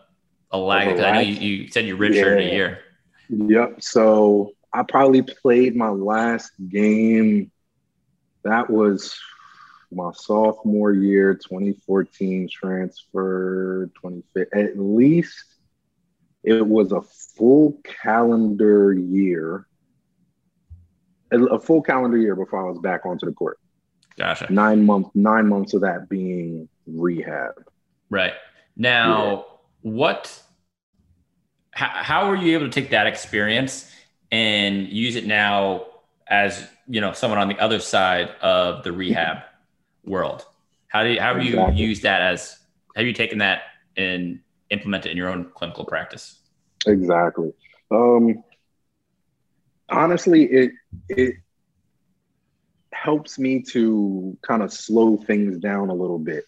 [0.51, 0.87] a lag?
[0.87, 1.27] Of a 'Cause I know lag?
[1.27, 2.79] you, you said you redshirted a year.
[3.29, 3.81] Yep.
[3.81, 7.51] So I probably played my last game.
[8.43, 9.17] That was
[9.91, 14.47] my sophomore year, 2014 transfer, 25.
[14.53, 15.43] At least
[16.43, 19.67] it was a full calendar year.
[21.31, 23.57] A full calendar year before I was back onto the court.
[24.17, 24.51] Gotcha.
[24.51, 27.53] Nine months, nine months of that being rehab.
[28.09, 28.33] Right.
[28.75, 29.45] Now,
[29.81, 30.41] what
[31.71, 33.89] how, how were you able to take that experience
[34.31, 35.85] and use it now
[36.31, 39.39] as, you know, someone on the other side of the rehab
[40.05, 40.45] world?
[40.87, 41.83] How do you, how have you Exactly.
[41.83, 42.57] used that as
[42.95, 43.63] have you taken that
[43.97, 44.39] and
[44.69, 46.39] implemented it in your own clinical practice?
[46.87, 47.53] Exactly.
[47.91, 48.43] Um,
[49.89, 50.71] honestly, it
[51.09, 51.35] it
[52.93, 56.45] helps me to kind of slow things down a little bit,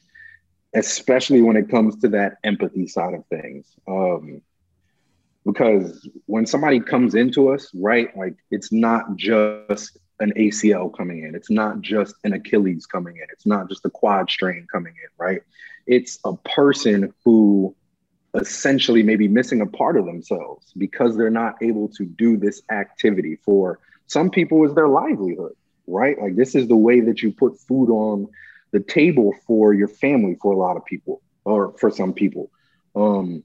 [0.74, 3.68] especially when it comes to that empathy side of things.
[3.88, 4.42] Um,
[5.46, 11.36] because when somebody comes into us, right, like it's not just an ACL coming in,
[11.36, 15.10] it's not just an Achilles coming in, it's not just a quad strain coming in,
[15.18, 15.42] right?
[15.86, 17.76] It's a person who
[18.36, 23.38] essentially maybe missing a part of themselves because they're not able to do this activity.
[23.44, 25.54] For some people is their livelihood
[25.88, 26.20] right?
[26.22, 28.28] Like this is the way that you put food on
[28.72, 32.50] the table for your family for a lot of people or for some people.
[32.96, 33.44] Um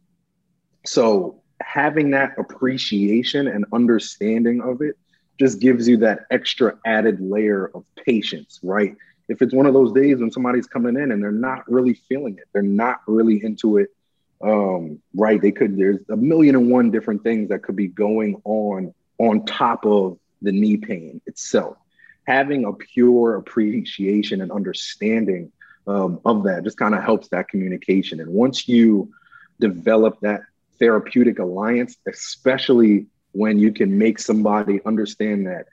[0.85, 4.97] so having that appreciation and understanding of it
[5.39, 8.97] just gives you that extra added layer of patience right
[9.29, 12.37] if it's one of those days when somebody's coming in and they're not really feeling
[12.39, 13.91] it they're not really into it
[14.43, 15.41] um, right?
[15.41, 19.45] They could, there's a million and one different things that could be going on on
[19.45, 21.77] top of the knee pain itself.
[22.27, 25.51] Having a pure appreciation and understanding
[25.87, 28.21] um, of that just kind of helps that communication.
[28.21, 29.13] And once you
[29.59, 30.43] develop that
[30.79, 35.67] therapeutic alliance, especially when you can make somebody understand that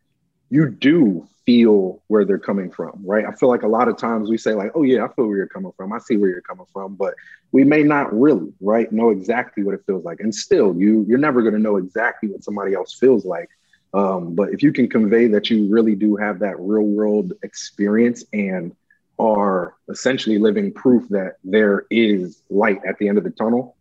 [0.49, 3.25] you do feel where they're coming from, right?
[3.25, 5.37] I feel like a lot of times we say, like, oh, yeah, I feel where
[5.37, 5.93] you're coming from.
[5.93, 6.95] I see where you're coming from.
[6.95, 7.13] But
[7.51, 10.19] we may not really, right, know exactly what it feels like.
[10.19, 13.49] And still, you, you're never going to know exactly what somebody else feels like.
[13.93, 18.25] Um, but if you can convey that you really do have that real world experience
[18.33, 18.75] and
[19.17, 23.74] are essentially living proof that there is light at the end of the tunnel,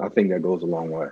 [0.00, 1.08] I think that goes a long way.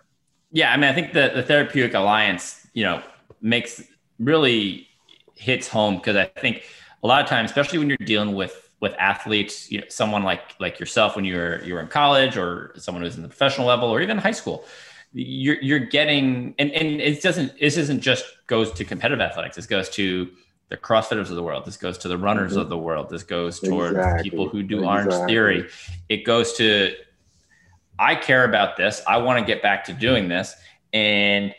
[0.53, 3.03] Yeah, I mean, I think the, the therapeutic alliance, you know,
[3.41, 3.83] makes
[4.19, 4.87] really
[5.35, 6.63] hits home because I think
[7.03, 10.43] a lot of times, especially when you're dealing with with athletes, you know, someone like
[10.61, 14.01] like yourself when you're you're in college or someone who's in the professional level or
[14.01, 14.65] even high school,
[15.13, 19.57] you're you're getting and and it doesn't this isn't just goes to competitive athletics.
[19.57, 20.29] This goes to
[20.69, 21.65] the CrossFitters of the world.
[21.65, 22.61] This goes to the runners Mhm.
[22.63, 23.09] of the world.
[23.09, 24.31] This goes towards Exactly.
[24.31, 25.33] people who do Orange Exactly.
[25.35, 25.69] Theory.
[26.09, 26.95] It goes to
[27.99, 29.03] I care about this.
[29.07, 30.55] I want to get back to doing this.
[30.93, 31.55] And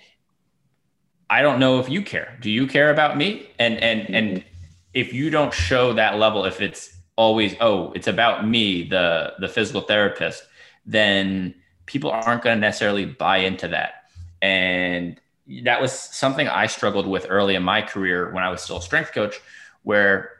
[1.30, 2.38] I don't know if you care.
[2.42, 3.50] Do you care about me?
[3.60, 4.48] And and and mm-hmm.
[4.94, 9.48] if you don't show that level, if it's always, oh, it's about me, the the
[9.48, 10.44] physical therapist,
[10.86, 11.54] then
[11.86, 14.10] people aren't going to necessarily buy into that.
[14.42, 15.20] And
[15.64, 18.82] that was something I struggled with early in my career when I was still a
[18.82, 19.40] strength coach,
[19.84, 20.32] where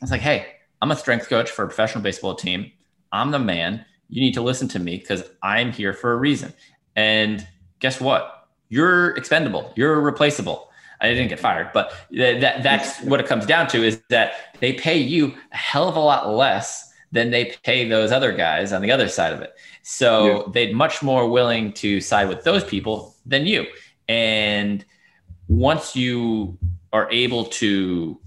[0.00, 0.46] I was like, hey,
[0.82, 2.72] I'm a strength coach for a professional baseball team.
[3.12, 3.84] I'm the man.
[4.08, 6.52] You need to listen to me because I'm here for a reason.
[6.96, 7.46] And
[7.78, 8.48] guess what?
[8.68, 9.72] You're expendable.
[9.76, 10.70] You're replaceable.
[11.00, 14.56] I didn't get fired, but th- that that's what it comes down to is that
[14.60, 18.72] they pay you a hell of a lot less than they pay those other guys
[18.72, 19.54] on the other side of it.
[19.82, 20.42] So yeah.
[20.52, 23.66] they'd much more willing to side with those people than you.
[24.08, 24.84] And
[25.48, 26.58] once you
[26.92, 28.20] are able to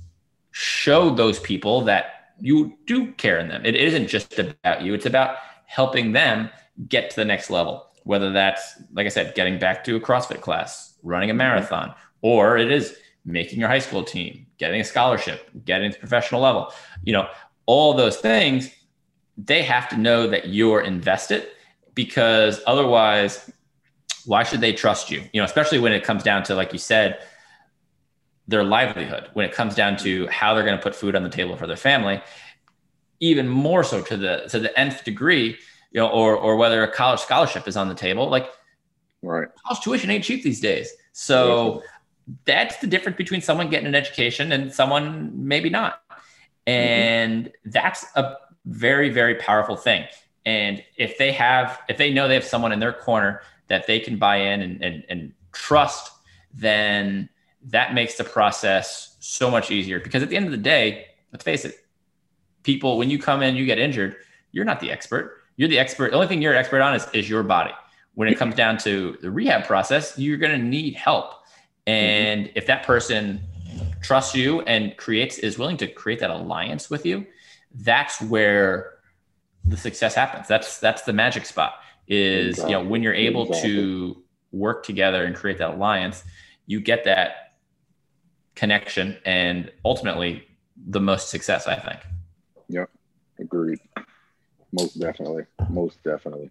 [0.52, 5.06] show those people that you do care in them, it isn't just about you, it's
[5.06, 5.38] about
[5.72, 6.50] helping them
[6.90, 7.88] get to the next level.
[8.04, 11.38] Whether that's, like I said, getting back to a CrossFit class, running a mm-hmm.
[11.38, 16.42] marathon, or it is making your high school team, getting a scholarship, getting to professional
[16.42, 17.30] level, you know,
[17.68, 18.70] all those things,
[19.38, 21.48] they have to know that you're invested
[21.96, 23.50] because otherwise,
[24.26, 25.24] why should they trust you?
[25.32, 27.20] You know, especially when it comes down to, like you said,
[28.46, 31.30] their livelihood, when it comes down to how they're going to put food on the
[31.30, 32.22] table for their family,
[33.22, 35.58] even more so to the to the nth degree,
[35.92, 38.50] you know, or or whether a college scholarship is on the table, like
[39.22, 40.92] right, college tuition ain't cheap these days.
[41.14, 41.84] So
[42.46, 46.02] that's the difference between someone getting an education and someone maybe not.
[46.68, 47.70] And mm-hmm.
[47.70, 50.06] that's a very, very powerful thing.
[50.46, 54.00] And if they have, if they know they have someone in their corner that they
[54.00, 56.12] can buy in and, and, and trust,
[56.54, 57.30] then
[57.66, 60.00] that makes the process so much easier.
[60.00, 61.76] Because at the end of the day, let's face it,
[62.64, 64.16] people, when you come in, you get injured,
[64.52, 65.38] you're not the expert.
[65.58, 66.12] You're the expert.
[66.12, 67.72] The only thing you're an expert on is, is your body.
[68.14, 71.34] When it comes down to the rehab process, you're going to need help.
[71.88, 72.58] And mm-hmm.
[72.58, 73.42] if that person
[74.02, 77.26] trusts you and creates is willing to create that alliance with you,
[77.74, 78.94] that's where
[79.66, 80.48] the success happens.
[80.48, 81.76] That's that's the magic spot.
[82.08, 82.72] Is exactly.
[82.72, 83.72] you know when you're able exactly.
[83.72, 86.24] to work together and create that alliance,
[86.66, 87.54] you get that
[88.56, 90.44] connection and ultimately
[90.88, 91.68] the most success.
[91.68, 92.00] I think.
[92.72, 92.90] Yep,
[93.40, 93.80] agreed.
[94.72, 95.44] Most definitely.
[95.70, 96.50] Most definitely.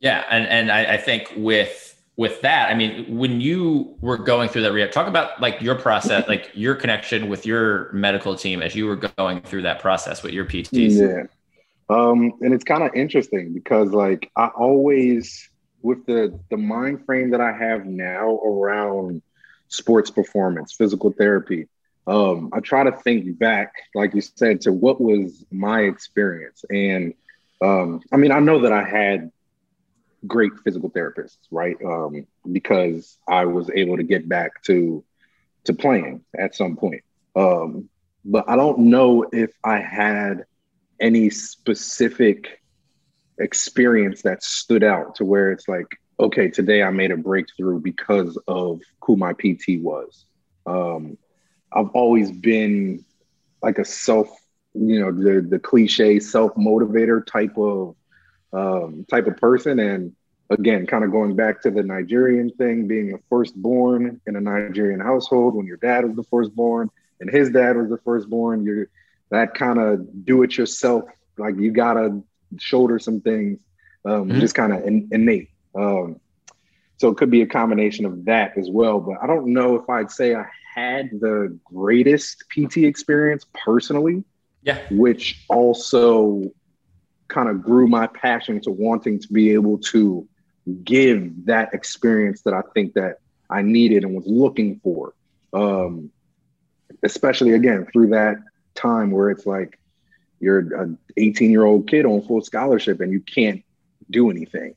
[0.00, 4.48] Yeah, and and I, I think with with that, I mean, when you were going
[4.48, 8.62] through that rehab, talk about like your process, like your connection with your medical team
[8.62, 11.00] as you were going through that process with your PTs.
[11.00, 11.24] Yeah.
[11.88, 15.48] Um, and it's kind of interesting because like I always
[15.82, 19.22] with the the mind frame that I have now around
[19.68, 21.68] sports performance, physical therapy,
[22.06, 26.64] um, I try to think back, like you said, to what was my experience.
[26.68, 27.14] And
[27.62, 29.30] um, I mean, I know that I had
[30.26, 31.76] great physical therapists, right?
[31.84, 35.04] Um, because I was able to get back to
[35.64, 37.02] to playing at some point.
[37.34, 37.88] Um,
[38.24, 40.44] but I don't know if I had
[41.00, 42.60] any specific
[43.38, 45.86] experience that stood out to where it's like,
[46.20, 50.26] okay, today I made a breakthrough because of who my PT was.
[50.66, 51.18] Um,
[51.74, 53.04] I've always been
[53.62, 54.28] like a self,
[54.74, 57.96] you know, the the cliche self motivator type of
[58.52, 59.78] um, type of person.
[59.80, 60.14] And
[60.50, 65.00] again, kind of going back to the Nigerian thing, being a firstborn in a Nigerian
[65.00, 68.88] household when your dad was the firstborn and his dad was the firstborn, you're
[69.30, 71.04] that kind of do it yourself,
[71.38, 72.22] like you gotta
[72.58, 73.60] shoulder some things,
[74.04, 74.40] um, mm-hmm.
[74.40, 75.50] just kind of in, innate.
[75.74, 76.20] Um,
[76.96, 79.00] so it could be a combination of that as well.
[79.00, 84.24] But I don't know if I'd say I had the greatest PT experience personally.
[84.62, 84.80] Yeah.
[84.90, 86.50] Which also
[87.28, 90.26] kind of grew my passion to wanting to be able to
[90.82, 93.18] give that experience that I think that
[93.50, 95.14] I needed and was looking for.
[95.52, 96.10] Um,
[97.02, 98.36] especially again through that
[98.74, 99.78] time where it's like
[100.40, 103.62] you're an 18 year old kid on full scholarship and you can't
[104.10, 104.74] do anything.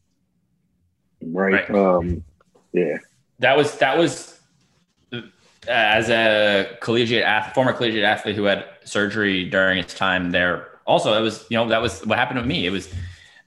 [1.22, 1.70] Right.
[1.70, 1.72] right.
[1.72, 2.24] Um,
[2.74, 2.98] yeah.
[3.40, 4.40] That was, that was
[5.14, 5.22] uh,
[5.68, 10.80] as a collegiate athlete, former collegiate athlete who had surgery during his time there.
[10.86, 12.66] Also, it was, you know, that was what happened to me.
[12.66, 12.94] It was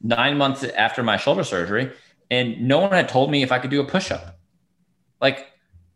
[0.02, 1.90] nine months after my shoulder surgery
[2.30, 4.38] and no one had told me if I could do a push up.
[5.20, 5.46] Like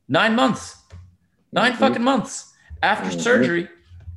[0.08, 0.76] nine months,
[1.52, 1.78] 9 mm-hmm.
[1.78, 3.20] fucking months after mm-hmm.
[3.20, 3.68] surgery.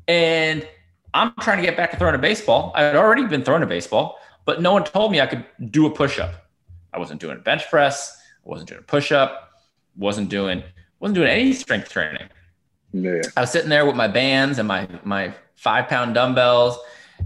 [0.08, 0.67] And
[1.13, 2.72] I'm trying to get back to throwing a baseball.
[2.76, 5.86] I had already been throwing a baseball, but no one told me I could do
[5.86, 6.46] a push up.
[6.97, 8.19] I wasn't doing a bench press.
[8.43, 9.51] I wasn't doing a push up.
[9.95, 10.63] Wasn't doing
[10.99, 12.27] wasn't doing any strength training.
[12.91, 13.21] Yeah.
[13.36, 16.75] I was sitting there with my bands and my my five pound dumbbells,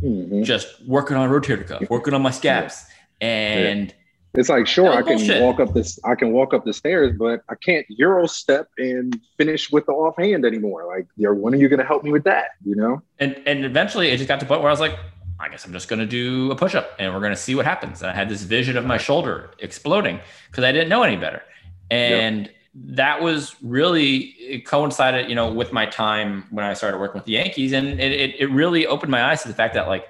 [0.04, 0.44] mm-hmm.
[0.44, 2.84] just working on rotator cuff, working on my scaps,
[3.22, 3.28] yeah.
[3.28, 3.96] and yeah.
[4.34, 5.42] It's like, sure, I can bullshit.
[5.42, 9.20] walk up this, I can walk up the stairs, but I can't euro step and
[9.38, 10.86] finish with the offhand anymore.
[10.88, 12.52] Like, when are you going to help me with that?
[12.66, 13.02] You know?
[13.20, 14.98] And and eventually, it just got to the point where I was like,
[15.42, 17.56] I guess I'm just going to do a push up, and we're going to see
[17.56, 18.02] what happens.
[18.02, 20.20] And I had this vision of my shoulder exploding
[20.50, 21.42] because I didn't know any better,
[21.90, 22.56] and yep.
[22.76, 27.26] that was really it coincided, you know, with my time when I started working with
[27.26, 30.08] the Yankees, and it, it, it really opened my eyes to the fact that like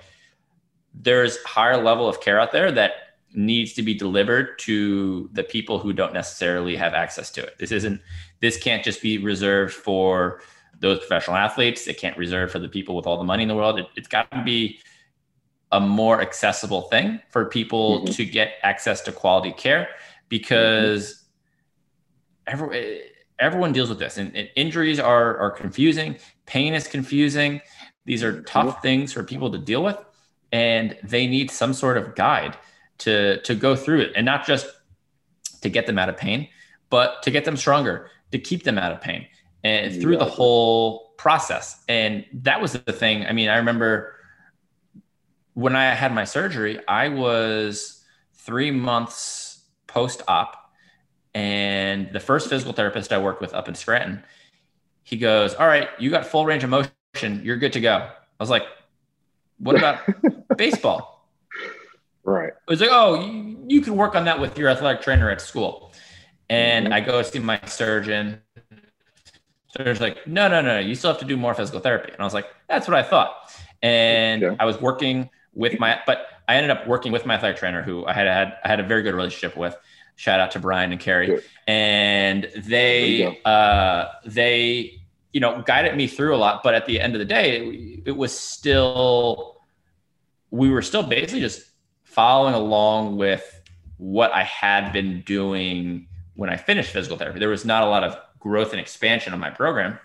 [0.94, 2.92] there's higher level of care out there that
[3.34, 7.58] needs to be delivered to the people who don't necessarily have access to it.
[7.58, 8.02] This isn't
[8.42, 10.42] this can't just be reserved for
[10.80, 11.88] those professional athletes.
[11.88, 13.80] It can't reserve for the people with all the money in the world.
[13.80, 14.80] It, has got to be
[15.72, 18.14] a more accessible thing for people mm-hmm.
[18.14, 19.90] to get access to quality care
[20.30, 21.26] because
[22.48, 22.64] mm-hmm.
[22.64, 23.02] every,
[23.40, 26.18] everyone deals with this and, and, injuries are, are confusing
[26.52, 27.62] pain is confusing.
[28.04, 29.98] These are tough things for people to deal with
[30.52, 32.58] and they need some sort of guide
[32.98, 34.68] to to go through it and not just
[35.62, 36.50] to get them out of pain
[36.90, 39.26] but to get them stronger to keep them out of pain
[39.64, 41.84] and through the whole process.
[41.88, 43.26] And that was the thing.
[43.26, 44.16] I mean i remember
[45.54, 50.58] when I had my surgery, I was three months post op.
[51.34, 54.24] And the first physical therapist I worked with up in Scranton,
[55.04, 57.42] he goes, All right, you got full range of motion.
[57.44, 57.96] You're good to go.
[57.96, 58.64] I was like,
[59.60, 60.00] What about
[60.58, 61.30] baseball?
[62.24, 62.52] Right.
[62.52, 65.42] I was like, Oh, you, you, can work on that with your athletic trainer at
[65.42, 65.94] school.
[66.50, 66.94] And mm-hmm.
[66.94, 68.42] I go see my surgeon.
[69.68, 72.12] Surgeon's like, No, no, no, you still have to do more physical therapy.
[72.12, 73.54] And I was like, That's what I thought.
[73.82, 74.56] And yeah.
[74.60, 78.06] I was working with my, but I ended up working with my athletic trainer who
[78.06, 79.76] I had had I had a very good relationship with.
[80.16, 81.44] Shout out to Brian and Carrie, good.
[81.68, 85.00] and they uh, they
[85.34, 86.62] you know guided me through a lot.
[86.64, 89.62] But at the end of the day, it, it was still
[90.52, 91.64] we were still basically just
[92.04, 93.62] following along with
[93.98, 97.40] what I had been doing when I finished physical therapy.
[97.40, 99.98] There was not a lot of growth and expansion on my program.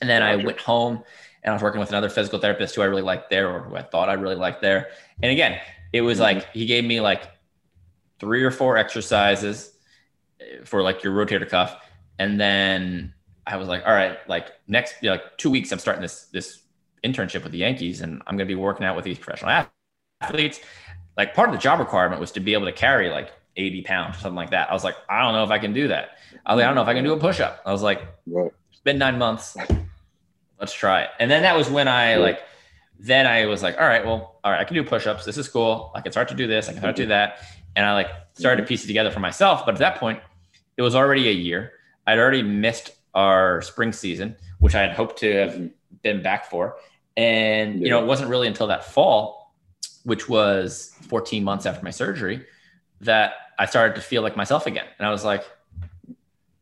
[0.00, 0.22] And then.
[0.22, 1.02] I went home
[1.44, 3.76] and I was working with another physical therapist who I really liked there, or who
[3.76, 4.88] I thought I really liked there.
[5.22, 5.60] And again,
[5.92, 6.38] it was mm-hmm.
[6.38, 7.28] like he gave me like
[8.18, 9.72] three or four exercises
[10.64, 11.76] for like your rotator cuff,
[12.18, 13.12] and then
[13.46, 16.26] I was like, all right, like next you know, like two weeks, I'm starting this
[16.26, 16.62] this
[17.04, 19.66] internship with the Yankees, and I'm going to be working out with these professional
[20.22, 20.60] athletes.
[21.16, 24.16] Like part of the job requirement was to be able to carry like 80 pounds
[24.16, 24.70] or something like that.
[24.70, 26.16] I was like, I don't know if I can do that.
[26.44, 27.62] I was like, I don't know if I can do a push up.
[27.64, 29.56] I was like, it's been nine months
[30.64, 31.10] let's try it.
[31.18, 32.40] And then that was when I like,
[32.98, 35.26] then I was like, all right, well, all right, I can do push-ups.
[35.26, 35.92] This is cool.
[35.94, 36.70] I can start to do this.
[36.70, 37.40] I can start to do that.
[37.76, 38.68] And I like started to mm-hmm.
[38.68, 39.66] piece it together for myself.
[39.66, 40.20] But at that point,
[40.78, 41.72] it was already a year.
[42.06, 45.66] I'd already missed our spring season, which I had hoped to have mm-hmm.
[46.02, 46.76] been back for.
[47.14, 49.54] And, you know, it wasn't really until that fall,
[50.04, 52.46] which was 14 months after my surgery,
[53.02, 54.86] that I started to feel like myself again.
[54.98, 55.44] And I was like,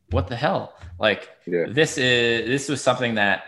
[0.09, 0.73] what the hell?
[0.99, 1.67] Like yeah.
[1.69, 3.45] this is, this was something that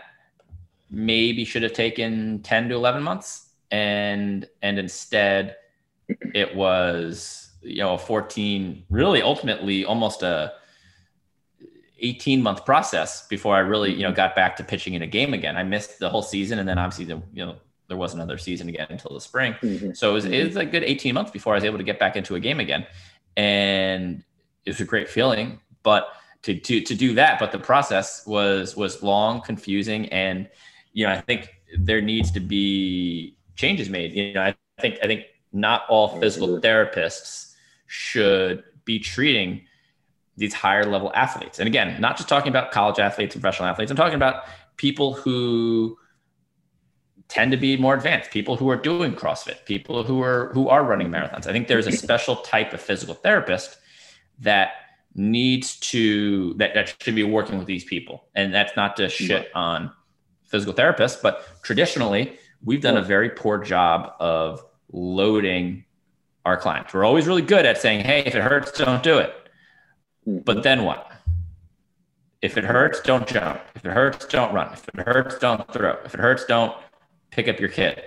[0.90, 3.50] maybe should have taken 10 to 11 months.
[3.70, 5.56] And and instead
[6.34, 10.52] it was you know a 14 really ultimately almost a
[11.98, 15.34] 18 month process before i really you know got back to pitching in a game
[15.34, 15.56] again.
[15.56, 17.56] I missed the whole season and then obviously the, you know
[17.88, 19.54] there was another season again until the spring.
[19.54, 19.92] Mm-hmm.
[19.92, 21.98] so it was, it was a good 18 months before i was able to get
[21.98, 22.86] back into a game again.
[23.36, 24.22] And
[24.64, 26.08] it was a great feeling but
[26.42, 30.48] to, to, to do that but the process was was long confusing and
[30.96, 34.14] you know, I think there needs to be changes made.
[34.14, 37.52] You know, I think I think not all physical therapists
[37.86, 39.60] should be treating
[40.38, 41.58] these higher level athletes.
[41.58, 43.90] And again, not just talking about college athletes and professional athletes.
[43.90, 44.44] I'm talking about
[44.78, 45.98] people who
[47.28, 50.82] tend to be more advanced, people who are doing CrossFit, people who are who are
[50.82, 51.46] running marathons.
[51.46, 53.76] I think there's a special type of physical therapist
[54.38, 54.70] that
[55.14, 58.28] needs to that, that should be working with these people.
[58.34, 59.92] And that's not to shit on
[60.46, 65.84] physical therapists, but traditionally, we've done a very poor job of loading
[66.44, 66.94] our clients.
[66.94, 69.34] We're always really good at saying, hey, if it hurts, don't do it.
[70.26, 70.38] Mm-hmm.
[70.44, 71.10] But then what?
[72.42, 73.60] If it hurts, don't jump.
[73.74, 74.72] If it hurts, don't run.
[74.72, 75.96] If it hurts, don't throw.
[76.04, 76.76] If it hurts, don't
[77.30, 78.02] pick up your kid.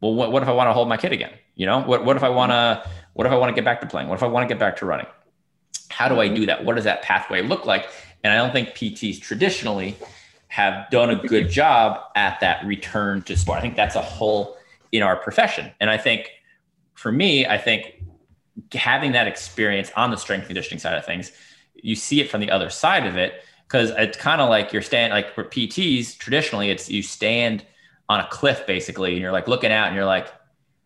[0.00, 1.32] Well, what, what if I want to hold my kid again?
[1.54, 3.80] You know, what, what if I want to, what if I want to get back
[3.82, 4.08] to playing?
[4.08, 5.06] What if I want to get back to running?
[5.90, 6.64] How do I do that?
[6.64, 7.88] What does that pathway look like?
[8.24, 9.96] And I don't think PTs traditionally
[10.50, 13.58] have done a good job at that return to sport.
[13.58, 14.56] I think that's a hole
[14.90, 15.70] in our profession.
[15.80, 16.28] And I think
[16.94, 18.02] for me, I think
[18.74, 21.30] having that experience on the strength conditioning side of things,
[21.76, 24.82] you see it from the other side of it because it's kind of like you're
[24.82, 27.64] standing like for PTs traditionally it's you stand
[28.08, 30.26] on a cliff basically and you're like looking out and you're like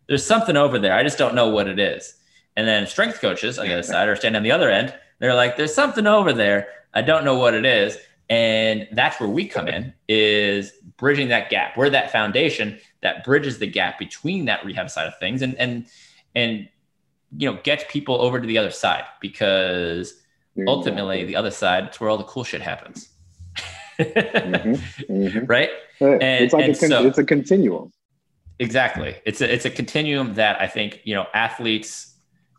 [0.07, 2.13] there's something over there I just don't know what it is
[2.55, 5.33] and then strength coaches on the other side are standing on the other end they're
[5.33, 7.97] like there's something over there I don't know what it is
[8.29, 11.77] and that's where we come in is bridging that gap.
[11.77, 15.85] We're that foundation that bridges the gap between that rehab side of things and and
[16.33, 16.67] and
[17.37, 20.21] you know gets people over to the other side because
[20.67, 23.09] ultimately the other side is where all the cool shit happens.
[23.99, 25.45] mm-hmm, mm-hmm.
[25.45, 25.69] Right?
[25.99, 27.91] And, it's like a con- so, it's a continuum.
[28.59, 29.15] Exactly.
[29.25, 32.15] It's a it's a continuum that I think, you know, athletes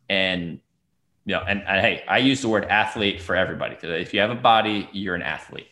[0.09, 0.61] and
[1.27, 4.21] you know, and, and, hey, I use the word athlete for everybody because if you
[4.21, 5.69] have a body, you're an athlete,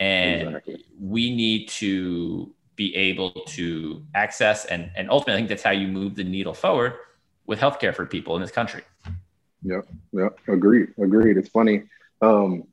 [0.00, 0.84] and exactly.
[0.98, 5.86] we need to be able to access and and ultimately I think that's how you
[5.86, 6.94] move the needle forward
[7.46, 8.82] with healthcare for people in this country.
[9.62, 9.82] Yeah,
[10.12, 11.36] yeah, agreed, agreed.
[11.36, 11.84] It's funny.
[12.20, 12.64] Um,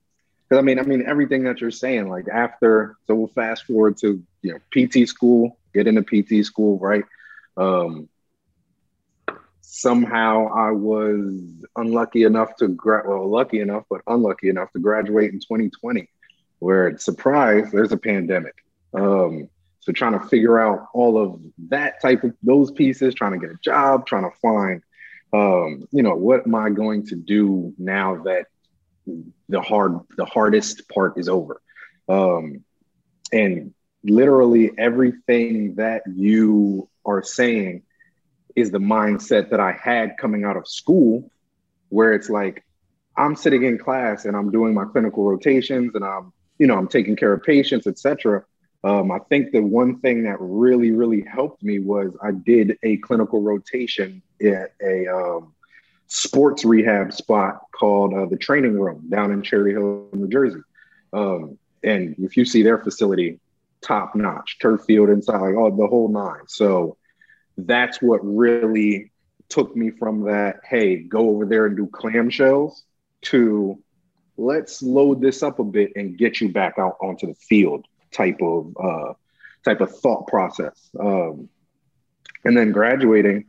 [0.52, 2.10] I mean, I mean everything that you're saying.
[2.10, 6.80] Like after, so we'll fast forward to you know PT school, get into PT school,
[6.80, 7.04] right?
[7.58, 8.10] Um,
[9.74, 15.32] somehow I was unlucky enough to grad, well, lucky enough, but unlucky enough to graduate
[15.32, 16.10] in 2020,
[16.60, 18.54] where surprise, there's a pandemic.
[18.94, 19.48] Um,
[19.80, 23.56] so trying to figure out all of that type of those pieces, trying to get
[23.56, 24.84] a job, trying to find,
[25.32, 28.48] um, you know, what am I going to do now that
[29.48, 31.62] the hard, the hardest part is over?
[32.10, 32.66] Um,
[33.32, 37.84] and literally everything that you are saying
[38.56, 41.30] is the mindset that I had coming out of school,
[41.90, 42.64] where it's like
[43.18, 46.88] I'm sitting in class and I'm doing my clinical rotations and I'm, you know, I'm
[46.88, 48.44] taking care of patients, etc.
[48.84, 52.98] Um, I think the one thing that really, really helped me was I did a
[52.98, 55.54] clinical rotation at a um,
[56.08, 60.62] sports rehab spot called uh, the Training Room down in Cherry Hill, New Jersey.
[61.14, 63.40] Um, and if you see their facility,
[63.82, 66.48] top notch, turf field inside, like oh, the whole nine.
[66.48, 66.98] So
[67.68, 69.12] that's what really
[69.50, 72.82] took me from that, hey, go over there and do clamshells
[73.24, 73.78] to
[74.38, 78.40] let's load this up a bit and get you back out onto the field type
[78.42, 79.14] of uh,
[79.64, 80.90] type of thought process.
[81.00, 81.50] Um,
[82.44, 83.46] and then graduating,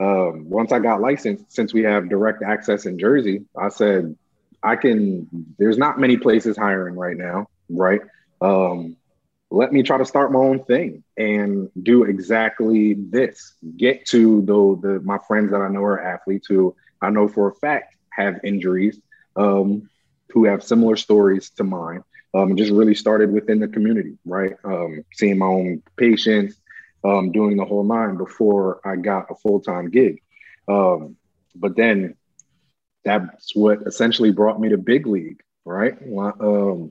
[0.00, 4.16] um, once I got licensed, since we have direct access in Jersey, I said
[4.62, 5.28] I can.
[5.58, 8.00] There's not many places hiring right now, right?
[8.40, 8.96] Um,
[9.50, 13.54] let me try to start my own thing and do exactly this.
[13.76, 17.48] Get to the, the my friends that I know are athletes who I know for
[17.48, 19.00] a fact have injuries,
[19.36, 19.88] um,
[20.30, 22.02] who have similar stories to mine.
[22.34, 24.54] Um, just really started within the community, right?
[24.64, 26.56] Um, seeing my own patients,
[27.04, 30.20] um, doing the whole nine before I got a full time gig.
[30.66, 31.16] Um,
[31.54, 32.16] but then
[33.04, 35.94] that's what essentially brought me to big league, right?
[36.08, 36.90] My, um,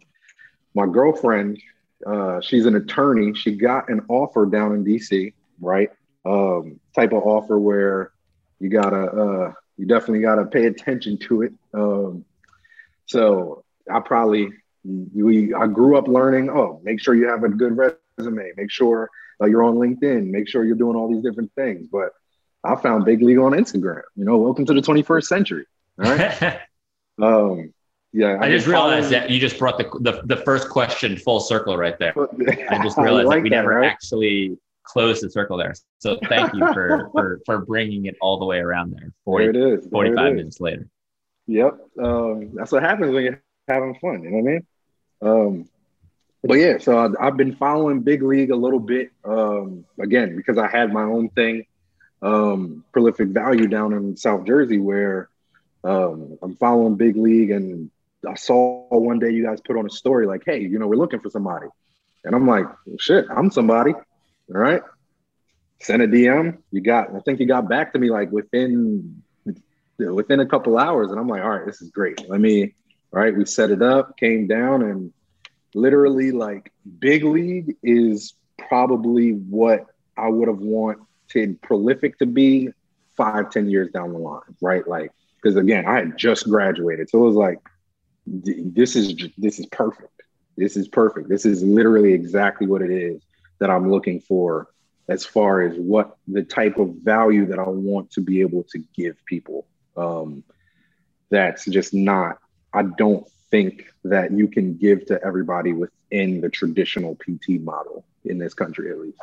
[0.74, 1.60] my girlfriend
[2.06, 3.34] uh, she's an attorney.
[3.34, 5.90] She got an offer down in DC, right?
[6.26, 8.12] Um, type of offer where
[8.60, 11.54] you gotta, uh, you definitely gotta pay attention to it.
[11.74, 12.26] Um,
[13.06, 14.50] so I probably,
[14.84, 16.50] we, I grew up learning.
[16.50, 18.52] Oh, make sure you have a good resume.
[18.58, 19.10] Make sure
[19.42, 20.30] uh, you're on LinkedIn.
[20.30, 21.88] Make sure you're doing all these different things.
[21.92, 22.12] But
[22.64, 24.02] I found Big League on Instagram.
[24.16, 25.66] You know, welcome to the 21st century.
[26.04, 26.60] All right.
[27.22, 27.74] um,
[28.14, 31.40] yeah, I, I just realized that you just brought the, the, the first question full
[31.40, 32.14] circle right there.
[32.70, 33.90] I just realized I like that we that, never right?
[33.90, 35.74] actually closed the circle there.
[35.98, 39.12] So thank you for for for bringing it all the way around there.
[39.26, 39.88] 40, there it is.
[39.88, 40.88] 45 it minutes later.
[41.48, 41.80] Yep.
[42.02, 44.24] Um, that's what happens when you're having fun.
[44.24, 44.68] You know what I mean?
[45.22, 45.70] Um,
[46.44, 49.12] but yeah, so I, have been following Big League a little bit.
[49.24, 51.66] Um, again, because I had my own thing,
[52.22, 55.30] um, prolific value down in South Jersey, where
[55.84, 57.90] um, I'm following Big League and
[58.30, 60.96] I saw one day you guys put on a story like, hey, you know, we're
[60.96, 61.68] looking for somebody.
[62.24, 62.66] And I'm like,
[63.00, 63.94] shit, I'm somebody.
[63.94, 64.02] All
[64.48, 64.82] right.
[65.80, 66.60] Send a DM.
[66.72, 69.22] You got, I think you got back to me like within
[69.98, 71.12] within a couple hours.
[71.12, 72.28] And I'm like, all right, this is great.
[72.30, 72.74] Let me,
[73.14, 75.14] all right, we set it up, came down, and
[75.76, 79.86] literally like big league is probably what
[80.18, 82.70] I would have wanted prolific to be
[83.18, 84.88] five, ten years down the line, right?
[84.88, 85.12] Like,
[85.42, 87.10] because again, I had just graduated.
[87.10, 87.60] So it was like,
[88.26, 90.22] this is this is perfect.
[90.56, 91.30] This is perfect.
[91.30, 93.22] This is literally exactly what it is
[93.60, 94.68] that I'm looking for
[95.08, 98.80] as far as what the type of value that I want to be able to
[98.96, 99.68] give people.
[99.98, 100.44] Um,
[101.30, 102.38] that's just not,
[102.74, 108.38] I don't think that you can give to everybody within the traditional PT model in
[108.38, 109.20] this country, at least.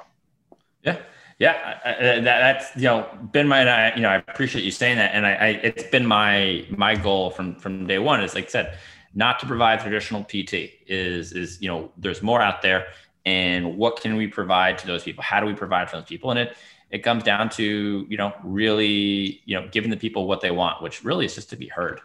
[0.82, 0.98] Yeah.
[1.40, 5.14] Yeah, that, that's you know been my I, you know I appreciate you saying that,
[5.14, 8.22] and I, I, it's been my my goal from from day one.
[8.22, 8.78] Is like I said,
[9.14, 10.70] not to provide traditional PT.
[10.86, 12.88] Is is you know there's more out there,
[13.24, 15.24] and what can we provide to those people?
[15.24, 16.30] How do we provide for those people?
[16.30, 16.56] And it
[16.90, 20.82] it comes down to you know really you know giving the people what they want,
[20.82, 22.02] which really is just to be heard,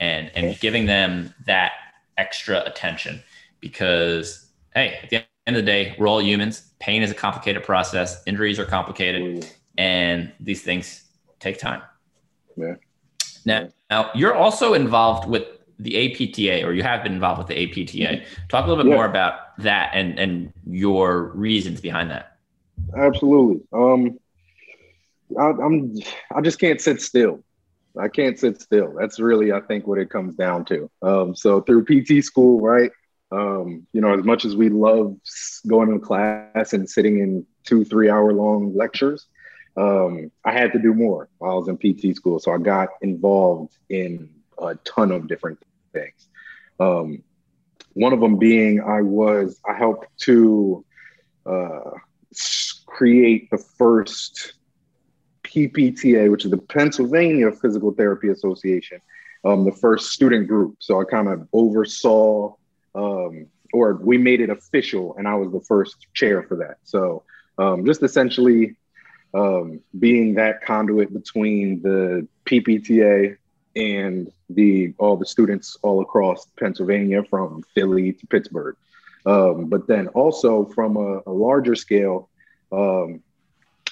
[0.00, 1.72] and and giving them that
[2.16, 3.22] extra attention
[3.60, 7.62] because hey at the end of the day we're all humans pain is a complicated
[7.62, 8.22] process.
[8.26, 9.52] Injuries are complicated, mm.
[9.76, 11.04] and these things
[11.40, 11.82] take time.
[12.56, 12.74] Yeah.
[13.44, 15.44] Now, now you're also involved with
[15.78, 17.82] the APTA, or you have been involved with the APTA.
[17.82, 18.46] Mm-hmm.
[18.48, 18.96] Talk a little bit yeah.
[18.96, 22.38] more about that and and your reasons behind that.
[22.96, 23.62] Absolutely.
[23.72, 24.18] Um,
[25.38, 25.94] I, I'm
[26.34, 27.44] I just can't sit still.
[27.98, 28.94] I can't sit still.
[28.98, 30.90] That's really, I think, what it comes down to.
[31.02, 32.90] Um, so through PT school, right?
[33.30, 35.16] Um, you know, as much as we love
[35.66, 39.26] going to class and sitting in two, three hour long lectures,
[39.76, 42.38] um, I had to do more while I was in PT school.
[42.40, 45.58] So I got involved in a ton of different
[45.92, 46.28] things.
[46.80, 47.22] Um,
[47.94, 50.84] one of them being I was, I helped to
[51.46, 51.90] uh,
[52.86, 54.54] create the first
[55.44, 59.00] PPTA, which is the Pennsylvania Physical Therapy Association,
[59.44, 60.76] um, the first student group.
[60.80, 62.54] So I kind of oversaw,
[62.98, 66.78] um, or we made it official, and I was the first chair for that.
[66.84, 67.22] So
[67.58, 68.76] um, just essentially
[69.34, 73.36] um, being that conduit between the PPTA
[73.76, 78.76] and the all the students all across Pennsylvania, from Philly to Pittsburgh.
[79.26, 82.30] Um, but then also from a, a larger scale,
[82.72, 83.22] um,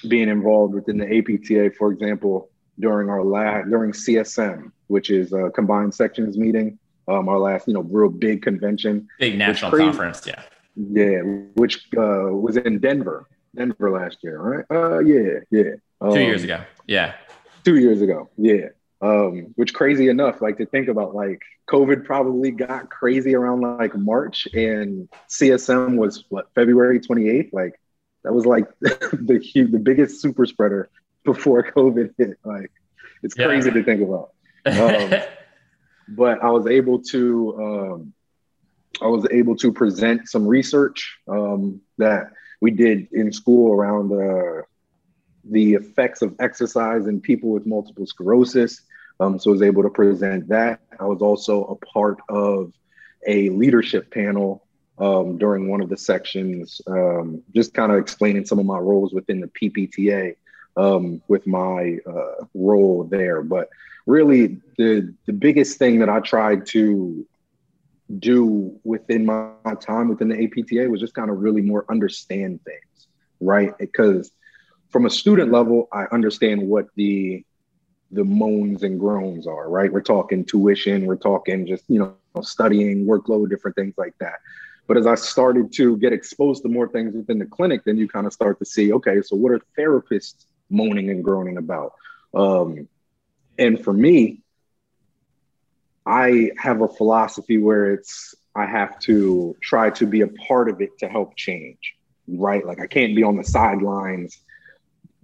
[0.07, 2.49] being involved within the APTA, for example,
[2.79, 7.73] during our last during CSM, which is a combined sections meeting, um, our last you
[7.73, 10.41] know real big convention, big national conference, yeah,
[10.75, 11.19] yeah,
[11.55, 14.65] which uh, was in Denver, Denver last year, right?
[14.69, 17.15] Uh, yeah, yeah, um, two years ago, yeah,
[17.63, 18.67] two years ago, yeah.
[18.99, 23.95] Um, which crazy enough, like to think about, like COVID probably got crazy around like
[23.95, 27.79] March, and CSM was what February twenty eighth, like
[28.23, 29.39] that was like the
[29.71, 30.89] the biggest super spreader
[31.23, 32.37] before COVID hit.
[32.43, 32.71] Like
[33.23, 33.75] it's crazy yeah.
[33.75, 34.31] to think about.
[34.67, 35.13] Um,
[36.09, 38.13] but I was able to um,
[39.01, 42.31] I was able to present some research um, that
[42.61, 44.63] we did in school around uh,
[45.43, 48.81] the effects of exercise in people with multiple sclerosis.
[49.19, 50.81] Um, so I was able to present that.
[50.99, 52.73] I was also a part of
[53.27, 54.65] a leadership panel
[54.99, 59.13] um, during one of the sections, um, just kind of explaining some of my roles
[59.13, 60.35] within the PPTA
[60.75, 63.41] um, with my uh, role there.
[63.41, 63.69] But
[64.07, 67.27] really, the the biggest thing that I tried to
[68.19, 69.51] do within my,
[69.81, 73.07] time within the APTA was just kind of really more understand things,
[73.41, 73.77] right?
[73.77, 74.31] Because
[74.89, 77.45] from a student level, I understand what the
[78.11, 79.91] the moans and groans are, right?
[79.91, 84.35] We're talking tuition, we're talking just, you know, studying, workload, different things like that.
[84.87, 88.07] But as I started to get exposed to more things within the clinic, then you
[88.07, 91.95] kind of start to see, okay, so what are therapists moaning and groaning about?
[92.33, 92.87] Um,
[93.57, 94.41] and for me,
[96.05, 100.81] I have a philosophy where it's I have to try to be a part of
[100.81, 101.95] it to help change,
[102.27, 102.65] right?
[102.65, 104.39] Like I can't be on the sidelines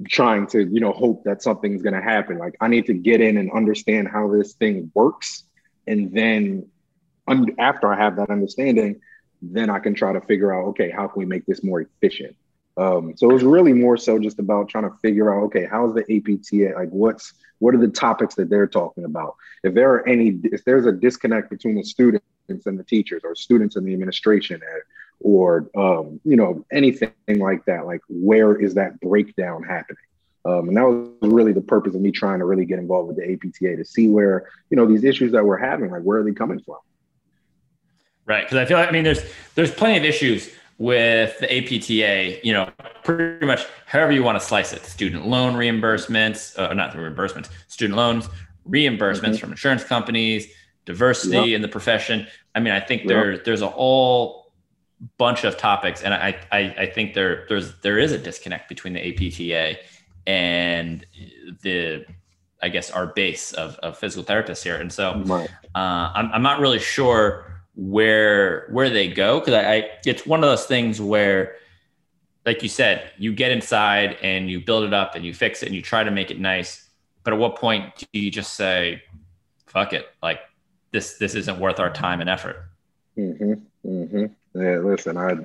[0.08, 2.38] trying to, you know, hope that something's going to happen.
[2.38, 5.44] Like I need to get in and understand how this thing works,
[5.88, 6.68] and then
[7.28, 9.02] un- after I have that understanding,
[9.42, 12.36] then I can try to figure out, okay, how can we make this more efficient?
[12.76, 15.94] Um, so it was really more so just about trying to figure out, okay, how's
[15.94, 16.76] the APTA?
[16.76, 19.36] Like, what's what are the topics that they're talking about?
[19.64, 22.26] If there are any, if there's a disconnect between the students
[22.66, 24.62] and the teachers, or students and the administration,
[25.20, 30.04] or um, you know anything like that, like where is that breakdown happening?
[30.46, 33.18] Um, and that was really the purpose of me trying to really get involved with
[33.18, 36.24] the APTA to see where you know these issues that we're having, like where are
[36.24, 36.80] they coming from?
[38.26, 38.46] Right.
[38.46, 39.22] Because I feel like, I mean, there's
[39.56, 42.70] there's plenty of issues with the APTA, you know,
[43.04, 44.86] pretty much however you want to slice it.
[44.86, 48.28] Student loan reimbursements, uh, not reimbursements, student loans,
[48.68, 49.36] reimbursements mm-hmm.
[49.38, 50.48] from insurance companies,
[50.86, 51.56] diversity yep.
[51.56, 52.28] in the profession.
[52.56, 54.52] I mean, I think there there's a whole
[55.18, 58.94] bunch of topics, and I, I I think there there's there is a disconnect between
[58.94, 59.80] the APTA
[60.26, 61.06] and
[61.62, 62.06] the
[62.62, 64.78] I guess our base of, of physical therapists here.
[64.78, 65.50] And so right.
[65.76, 69.40] uh, I'm, I'm not really sure where where they go.
[69.40, 71.56] Because I, I it's one of those things where
[72.46, 75.68] like you said you get inside and you build it up and you fix it
[75.68, 76.90] and you try to make it nice.
[77.24, 79.04] But at what point do you just say
[79.68, 80.08] fuck it.
[80.22, 80.40] Like
[80.92, 82.58] this this isn't worth our time and effort.
[83.18, 83.54] Mm-hmm,
[83.88, 84.60] mm-hmm.
[84.60, 85.36] yeah listen i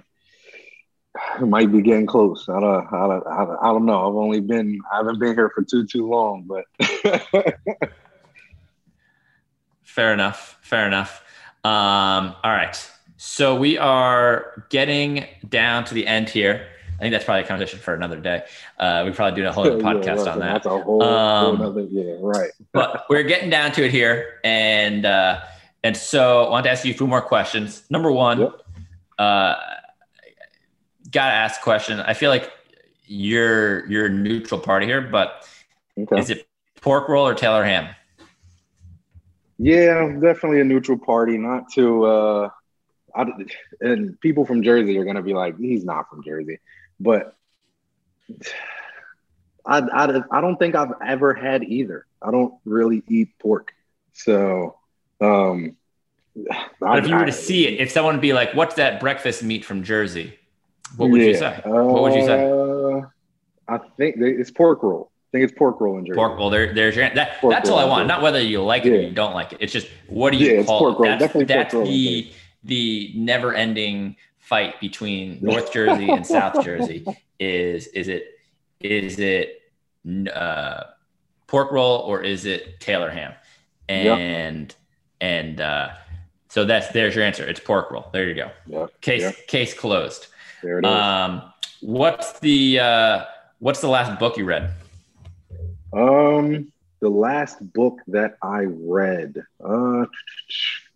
[1.41, 2.49] might be getting close.
[2.49, 4.09] I don't, I don't i don't know.
[4.09, 6.65] I've only been i haven't been here for too too long but
[9.83, 10.59] fair enough.
[10.63, 11.23] Fair enough
[11.65, 12.91] um, all right.
[13.17, 16.69] So we are getting down to the end here.
[16.99, 18.45] I think that's probably a conversation for another day.
[18.79, 20.53] Uh, we probably do a whole other podcast yeah, on that.
[20.55, 22.51] That's a whole, um, whole other, yeah, right.
[22.73, 25.41] but we're getting down to it here, and uh,
[25.85, 27.83] and so I want to ask you a few more questions.
[27.91, 28.53] Number one, yep.
[29.19, 29.55] uh,
[31.11, 32.01] gotta ask a question.
[32.01, 32.53] I feel like
[33.07, 35.49] you're you're a neutral party here, but
[35.99, 36.19] okay.
[36.19, 36.49] is it
[36.81, 37.95] pork roll or Taylor ham?
[39.59, 41.37] Yeah, definitely a neutral party.
[41.37, 42.51] Not to, uh,
[43.15, 43.27] I,
[43.81, 46.59] and people from Jersey are gonna be like, he's not from Jersey,
[47.01, 47.35] but
[49.67, 52.07] I, I, I don't think I've ever had either.
[52.23, 53.73] I don't really eat pork,
[54.13, 54.77] so
[55.21, 55.77] um,
[56.81, 59.43] But if you were to see it, if someone would be like, "What's that breakfast
[59.43, 60.39] meat from Jersey?"
[60.97, 61.27] What would yeah.
[61.27, 61.61] you say?
[61.65, 62.51] what would you say?
[62.51, 63.07] Uh,
[63.69, 65.11] I think it's pork roll.
[65.29, 66.17] I think it's pork roll in Jersey.
[66.17, 66.49] Pork roll.
[66.49, 67.39] There, there's your, that.
[67.41, 68.09] Pork that's all I want.
[68.09, 68.99] Not whether you like it yeah.
[68.99, 69.59] or you don't like it.
[69.61, 71.07] It's just what do you yeah, call it?
[71.07, 72.33] That's, Definitely that's the
[72.65, 77.05] the never-ending fight between North Jersey and South Jersey.
[77.39, 78.41] Is is it
[78.81, 79.71] is it
[80.35, 80.85] uh,
[81.47, 83.35] pork roll or is it Taylor ham?
[83.91, 84.77] And yep.
[85.21, 85.91] and uh,
[86.49, 87.45] so that's there's your answer.
[87.47, 88.07] It's pork roll.
[88.13, 88.51] There you go.
[88.67, 89.01] Yep.
[89.03, 90.29] Case case closed.
[90.63, 90.91] There it is.
[90.91, 91.53] Um,
[91.83, 93.25] what's the uh,
[93.59, 94.71] what's the last book you read?
[95.93, 99.43] Um, the last book that I read.
[99.63, 100.07] Uh,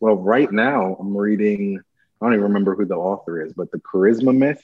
[0.01, 1.81] well, right now I'm reading.
[2.21, 4.63] I don't even remember who the author is, but the Charisma Myth.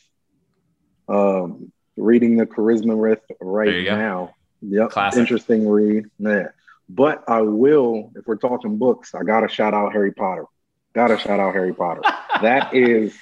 [1.09, 4.35] Um, reading the Charisma Myth right now.
[4.61, 5.21] Yep, Classic.
[5.21, 6.07] interesting read.
[6.19, 6.49] Yeah,
[6.89, 8.13] but I will.
[8.17, 10.47] If we're talking books, I gotta shout out Harry Potter.
[10.95, 12.03] Gotta shout out Harry Potter.
[12.43, 13.17] that is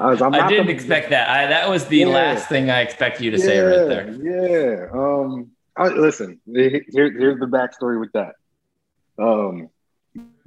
[0.00, 1.28] I, was, I didn't the, expect that.
[1.28, 2.06] I, that was the yeah.
[2.06, 4.10] last thing I expect you to yeah, say right there.
[4.10, 4.90] Yeah.
[4.92, 8.34] Um, I, listen, here, here's the backstory with that.
[9.16, 9.70] Um,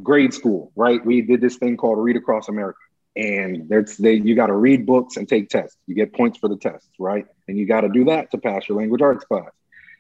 [0.04, 1.04] grade school, right?
[1.06, 2.80] We did this thing called Read Across America,
[3.16, 5.78] and there's they you got to read books and take tests.
[5.88, 7.26] You get points for the tests, right?
[7.48, 9.50] And you got to do that to pass your language arts class.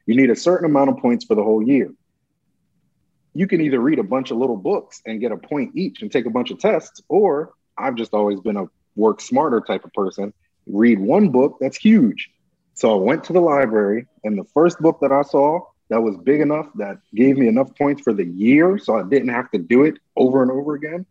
[0.06, 1.94] You need a certain amount of points for the whole year.
[3.34, 6.12] You can either read a bunch of little books and get a point each and
[6.12, 8.66] take a bunch of tests, or I've just always been a
[8.98, 10.34] work smarter type of person,
[10.68, 12.30] read one book that's huge.
[12.74, 16.16] So I went to the library, and the first book that I saw that was
[16.18, 19.58] big enough that gave me enough points for the year, so I didn't have to
[19.58, 21.06] do it over and over again,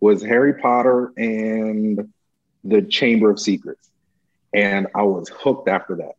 [0.00, 2.12] was Harry Potter and
[2.62, 3.88] the Chamber of Secrets.
[4.52, 6.16] And I was hooked after that.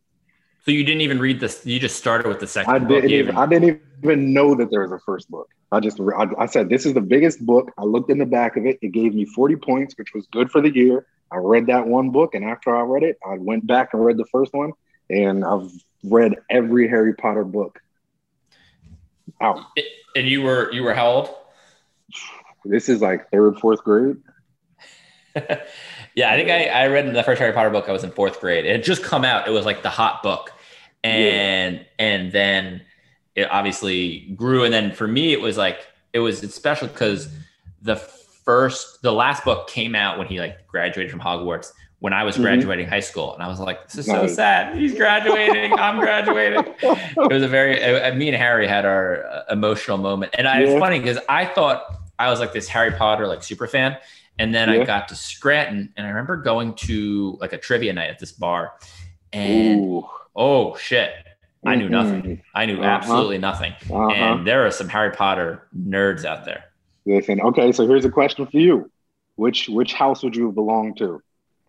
[0.64, 1.64] So you didn't even read this.
[1.64, 2.74] You just started with the second.
[2.74, 3.10] I didn't.
[3.10, 5.48] Even, I didn't even know that there was a first book.
[5.70, 7.72] I just I, I, said this is the biggest book.
[7.78, 8.78] I looked in the back of it.
[8.82, 11.06] It gave me 40 points, which was good for the year.
[11.30, 14.16] I read that one book, and after I read it, I went back and read
[14.16, 14.72] the first one,
[15.10, 15.70] and I've
[16.04, 17.80] read every Harry Potter book.
[19.40, 19.60] Out.
[20.16, 21.34] And you were you were how old?
[22.64, 24.16] This is like third, fourth grade.
[26.14, 27.88] yeah, I think I, I read the first Harry Potter book.
[27.88, 28.64] I was in fourth grade.
[28.64, 29.46] It had just come out.
[29.46, 30.52] It was like the hot book,
[31.04, 31.82] and yeah.
[31.98, 32.82] and then
[33.36, 34.64] it obviously grew.
[34.64, 37.28] And then for me, it was like it was it's special because
[37.82, 42.24] the first the last book came out when he like graduated from Hogwarts when I
[42.24, 42.44] was mm-hmm.
[42.44, 42.94] graduating mm-hmm.
[42.94, 44.30] high school, and I was like, "This is nice.
[44.30, 44.76] so sad.
[44.76, 45.72] He's graduating.
[45.78, 50.34] I'm graduating." It was a very uh, me and Harry had our uh, emotional moment,
[50.38, 50.68] and I, yeah.
[50.68, 51.82] it's funny because I thought
[52.18, 53.96] I was like this Harry Potter like super fan,
[54.38, 54.80] and then yeah.
[54.80, 58.32] I got to Scranton, and I remember going to like a trivia night at this
[58.32, 58.74] bar,
[59.32, 60.08] and Ooh.
[60.36, 61.12] oh shit,
[61.66, 62.22] I knew nothing.
[62.22, 62.42] Mm-hmm.
[62.54, 62.88] I knew uh-huh.
[62.88, 63.72] absolutely nothing.
[63.90, 64.08] Uh-huh.
[64.10, 66.64] And there are some Harry Potter nerds out there.
[67.04, 68.90] Listen, okay, so here's a question for you.
[69.36, 71.22] Which which house would you belong to?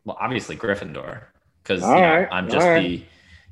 [0.09, 1.21] Well, obviously Gryffindor,
[1.61, 2.81] because right, I'm just right.
[2.81, 3.03] the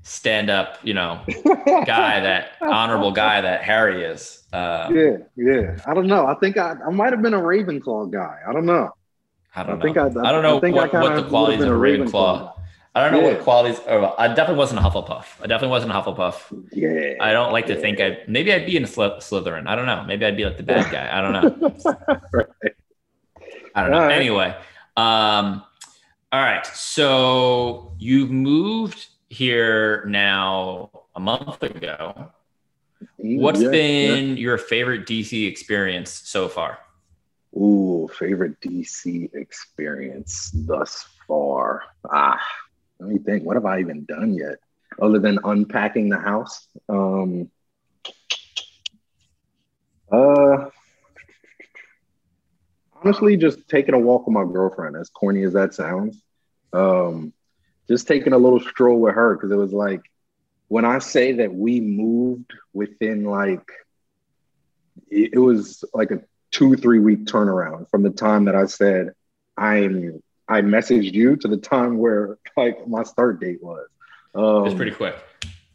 [0.02, 1.22] stand-up, you know,
[1.86, 4.42] guy that honorable guy that Harry is.
[4.52, 5.78] Uh, yeah, yeah.
[5.86, 6.26] I don't know.
[6.26, 8.40] I think I, I might have been a Ravenclaw guy.
[8.48, 8.90] I don't know.
[9.56, 9.82] I don't I know.
[9.84, 12.10] Think I, I, I don't know what, what the qualities of a Ravenclaw.
[12.12, 12.54] Ravenclaw.
[12.96, 13.36] I don't know yeah.
[13.36, 13.80] what qualities.
[13.86, 15.26] Or I definitely wasn't a Hufflepuff.
[15.40, 16.70] I definitely wasn't a Hufflepuff.
[16.72, 17.24] Yeah.
[17.24, 17.82] I don't like to yeah.
[17.82, 18.18] think I.
[18.28, 19.68] Maybe I'd be in a Slytherin.
[19.68, 20.04] I don't know.
[20.08, 21.08] Maybe I'd be like the bad guy.
[21.16, 21.94] I don't know.
[22.34, 22.48] right.
[23.76, 24.00] I don't know.
[24.00, 24.14] Right.
[24.14, 24.56] Anyway,
[24.96, 25.62] um,
[26.32, 26.66] all right.
[26.66, 32.32] So you've moved here now a month ago.
[33.18, 36.80] What's yeah, been your favorite DC experience so far?
[37.56, 41.84] Ooh, favorite DC experience thus far.
[42.12, 42.42] Ah,
[43.00, 43.44] let me think.
[43.44, 44.58] What have I even done yet,
[45.02, 46.68] other than unpacking the house?
[46.90, 47.50] Um,
[50.12, 50.70] uh,
[53.04, 54.96] honestly, just taking a walk with my girlfriend.
[54.96, 56.22] As corny as that sounds,
[56.74, 57.34] um,
[57.88, 60.02] just taking a little stroll with her because it was like
[60.68, 63.70] when I say that we moved within like
[65.10, 66.22] it was like a
[66.52, 69.12] two three week turnaround from the time that I said
[69.58, 73.88] I'm I messaged you to the time where like my start date was.
[74.36, 75.16] Um, it's pretty quick.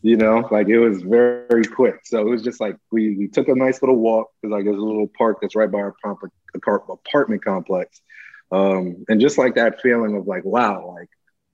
[0.02, 2.00] You know, like it was very, very quick.
[2.04, 4.78] So it was just like we we took a nice little walk because like there's
[4.78, 5.94] a little park that's right by our
[6.88, 8.00] apartment complex,
[8.50, 11.08] um, and just like that feeling of like wow, like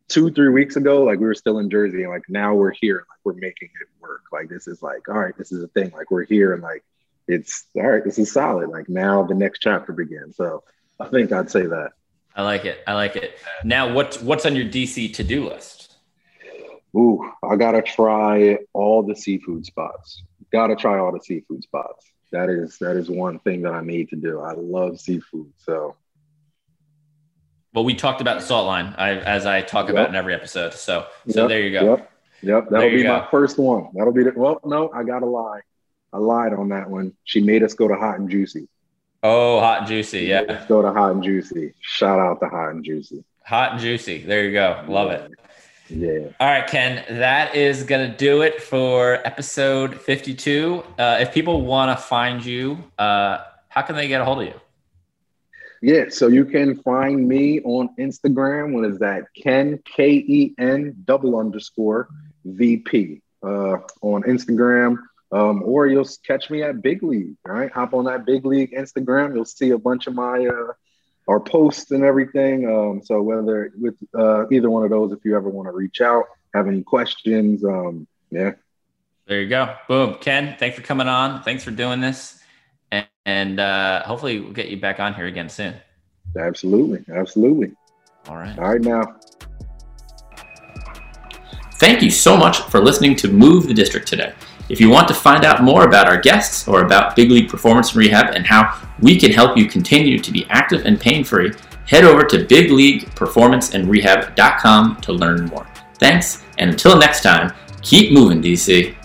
[0.08, 3.04] two three weeks ago, like we were still in Jersey, and like now we're here,
[3.10, 4.22] like we're making it work.
[4.32, 5.90] Like this is like all right, this is a thing.
[5.90, 6.82] Like we're here, and like
[7.26, 8.02] it's all right.
[8.02, 8.70] This is solid.
[8.70, 10.36] Like now the next chapter begins.
[10.36, 10.64] So
[10.98, 11.90] I think I'd say that.
[12.34, 12.82] I like it.
[12.86, 13.38] I like it.
[13.64, 15.97] Now, what's what's on your DC to do list?
[16.96, 20.22] Ooh, I gotta try all the seafood spots.
[20.52, 22.06] Gotta try all the seafood spots.
[22.32, 24.40] That is that is one thing that I need to do.
[24.40, 25.96] I love seafood, so
[27.74, 29.90] Well, we talked about the salt line I, as I talk Yep.
[29.94, 30.72] about in every episode.
[30.74, 31.84] So, so Yep, there you go.
[31.84, 32.10] Yep.
[32.42, 32.68] Yep.
[32.70, 33.08] That'll be go.
[33.18, 33.88] my first one.
[33.94, 35.60] That'll be the well, no, I gotta lie.
[36.12, 37.12] I lied on that one.
[37.24, 38.68] She made us go to hot and juicy.
[39.22, 40.20] Oh, hot and juicy.
[40.20, 40.42] Yeah.
[40.48, 41.74] Let's go to hot and juicy.
[41.80, 43.24] Shout out to hot and juicy.
[43.44, 44.22] Hot and juicy.
[44.22, 44.84] There you go.
[44.88, 45.30] Love it.
[45.90, 46.28] Yeah.
[46.38, 50.84] All right, Ken, that is going to do it for episode 52.
[50.98, 54.48] Uh, if people want to find you, uh, how can they get a hold of
[54.48, 54.60] you?
[55.80, 58.72] Yeah, so you can find me on Instagram.
[58.72, 59.24] What is that?
[59.40, 62.08] Ken K E N double underscore
[62.44, 64.98] VP uh, on Instagram,
[65.30, 67.36] um, or you'll catch me at Big League.
[67.46, 69.34] All right, hop on that Big League Instagram.
[69.34, 70.72] You'll see a bunch of my uh,
[71.28, 72.66] our posts and everything.
[72.66, 76.00] Um, so whether with uh, either one of those, if you ever want to reach
[76.00, 76.24] out,
[76.54, 78.52] have any questions, um, yeah,
[79.26, 79.74] There you go.
[79.86, 80.16] Boom.
[80.20, 81.42] Ken, thanks for coming on.
[81.42, 82.42] Thanks for doing this.
[82.90, 85.74] And, and uh, hopefully we'll get you back on here again soon.
[86.38, 87.72] absolutely, absolutely.
[88.26, 88.58] All right.
[88.58, 89.16] All right, now.
[91.74, 94.32] Thank you so much for listening to Move the District today.
[94.68, 97.88] If you want to find out more about our guests or about Big League Performance
[97.90, 101.54] and Rehab and how we can help you continue to be active and pain free,
[101.86, 105.66] head over to bigleagueperformanceandrehab.com to learn more.
[105.94, 108.97] Thanks, and until next time, keep moving, DC.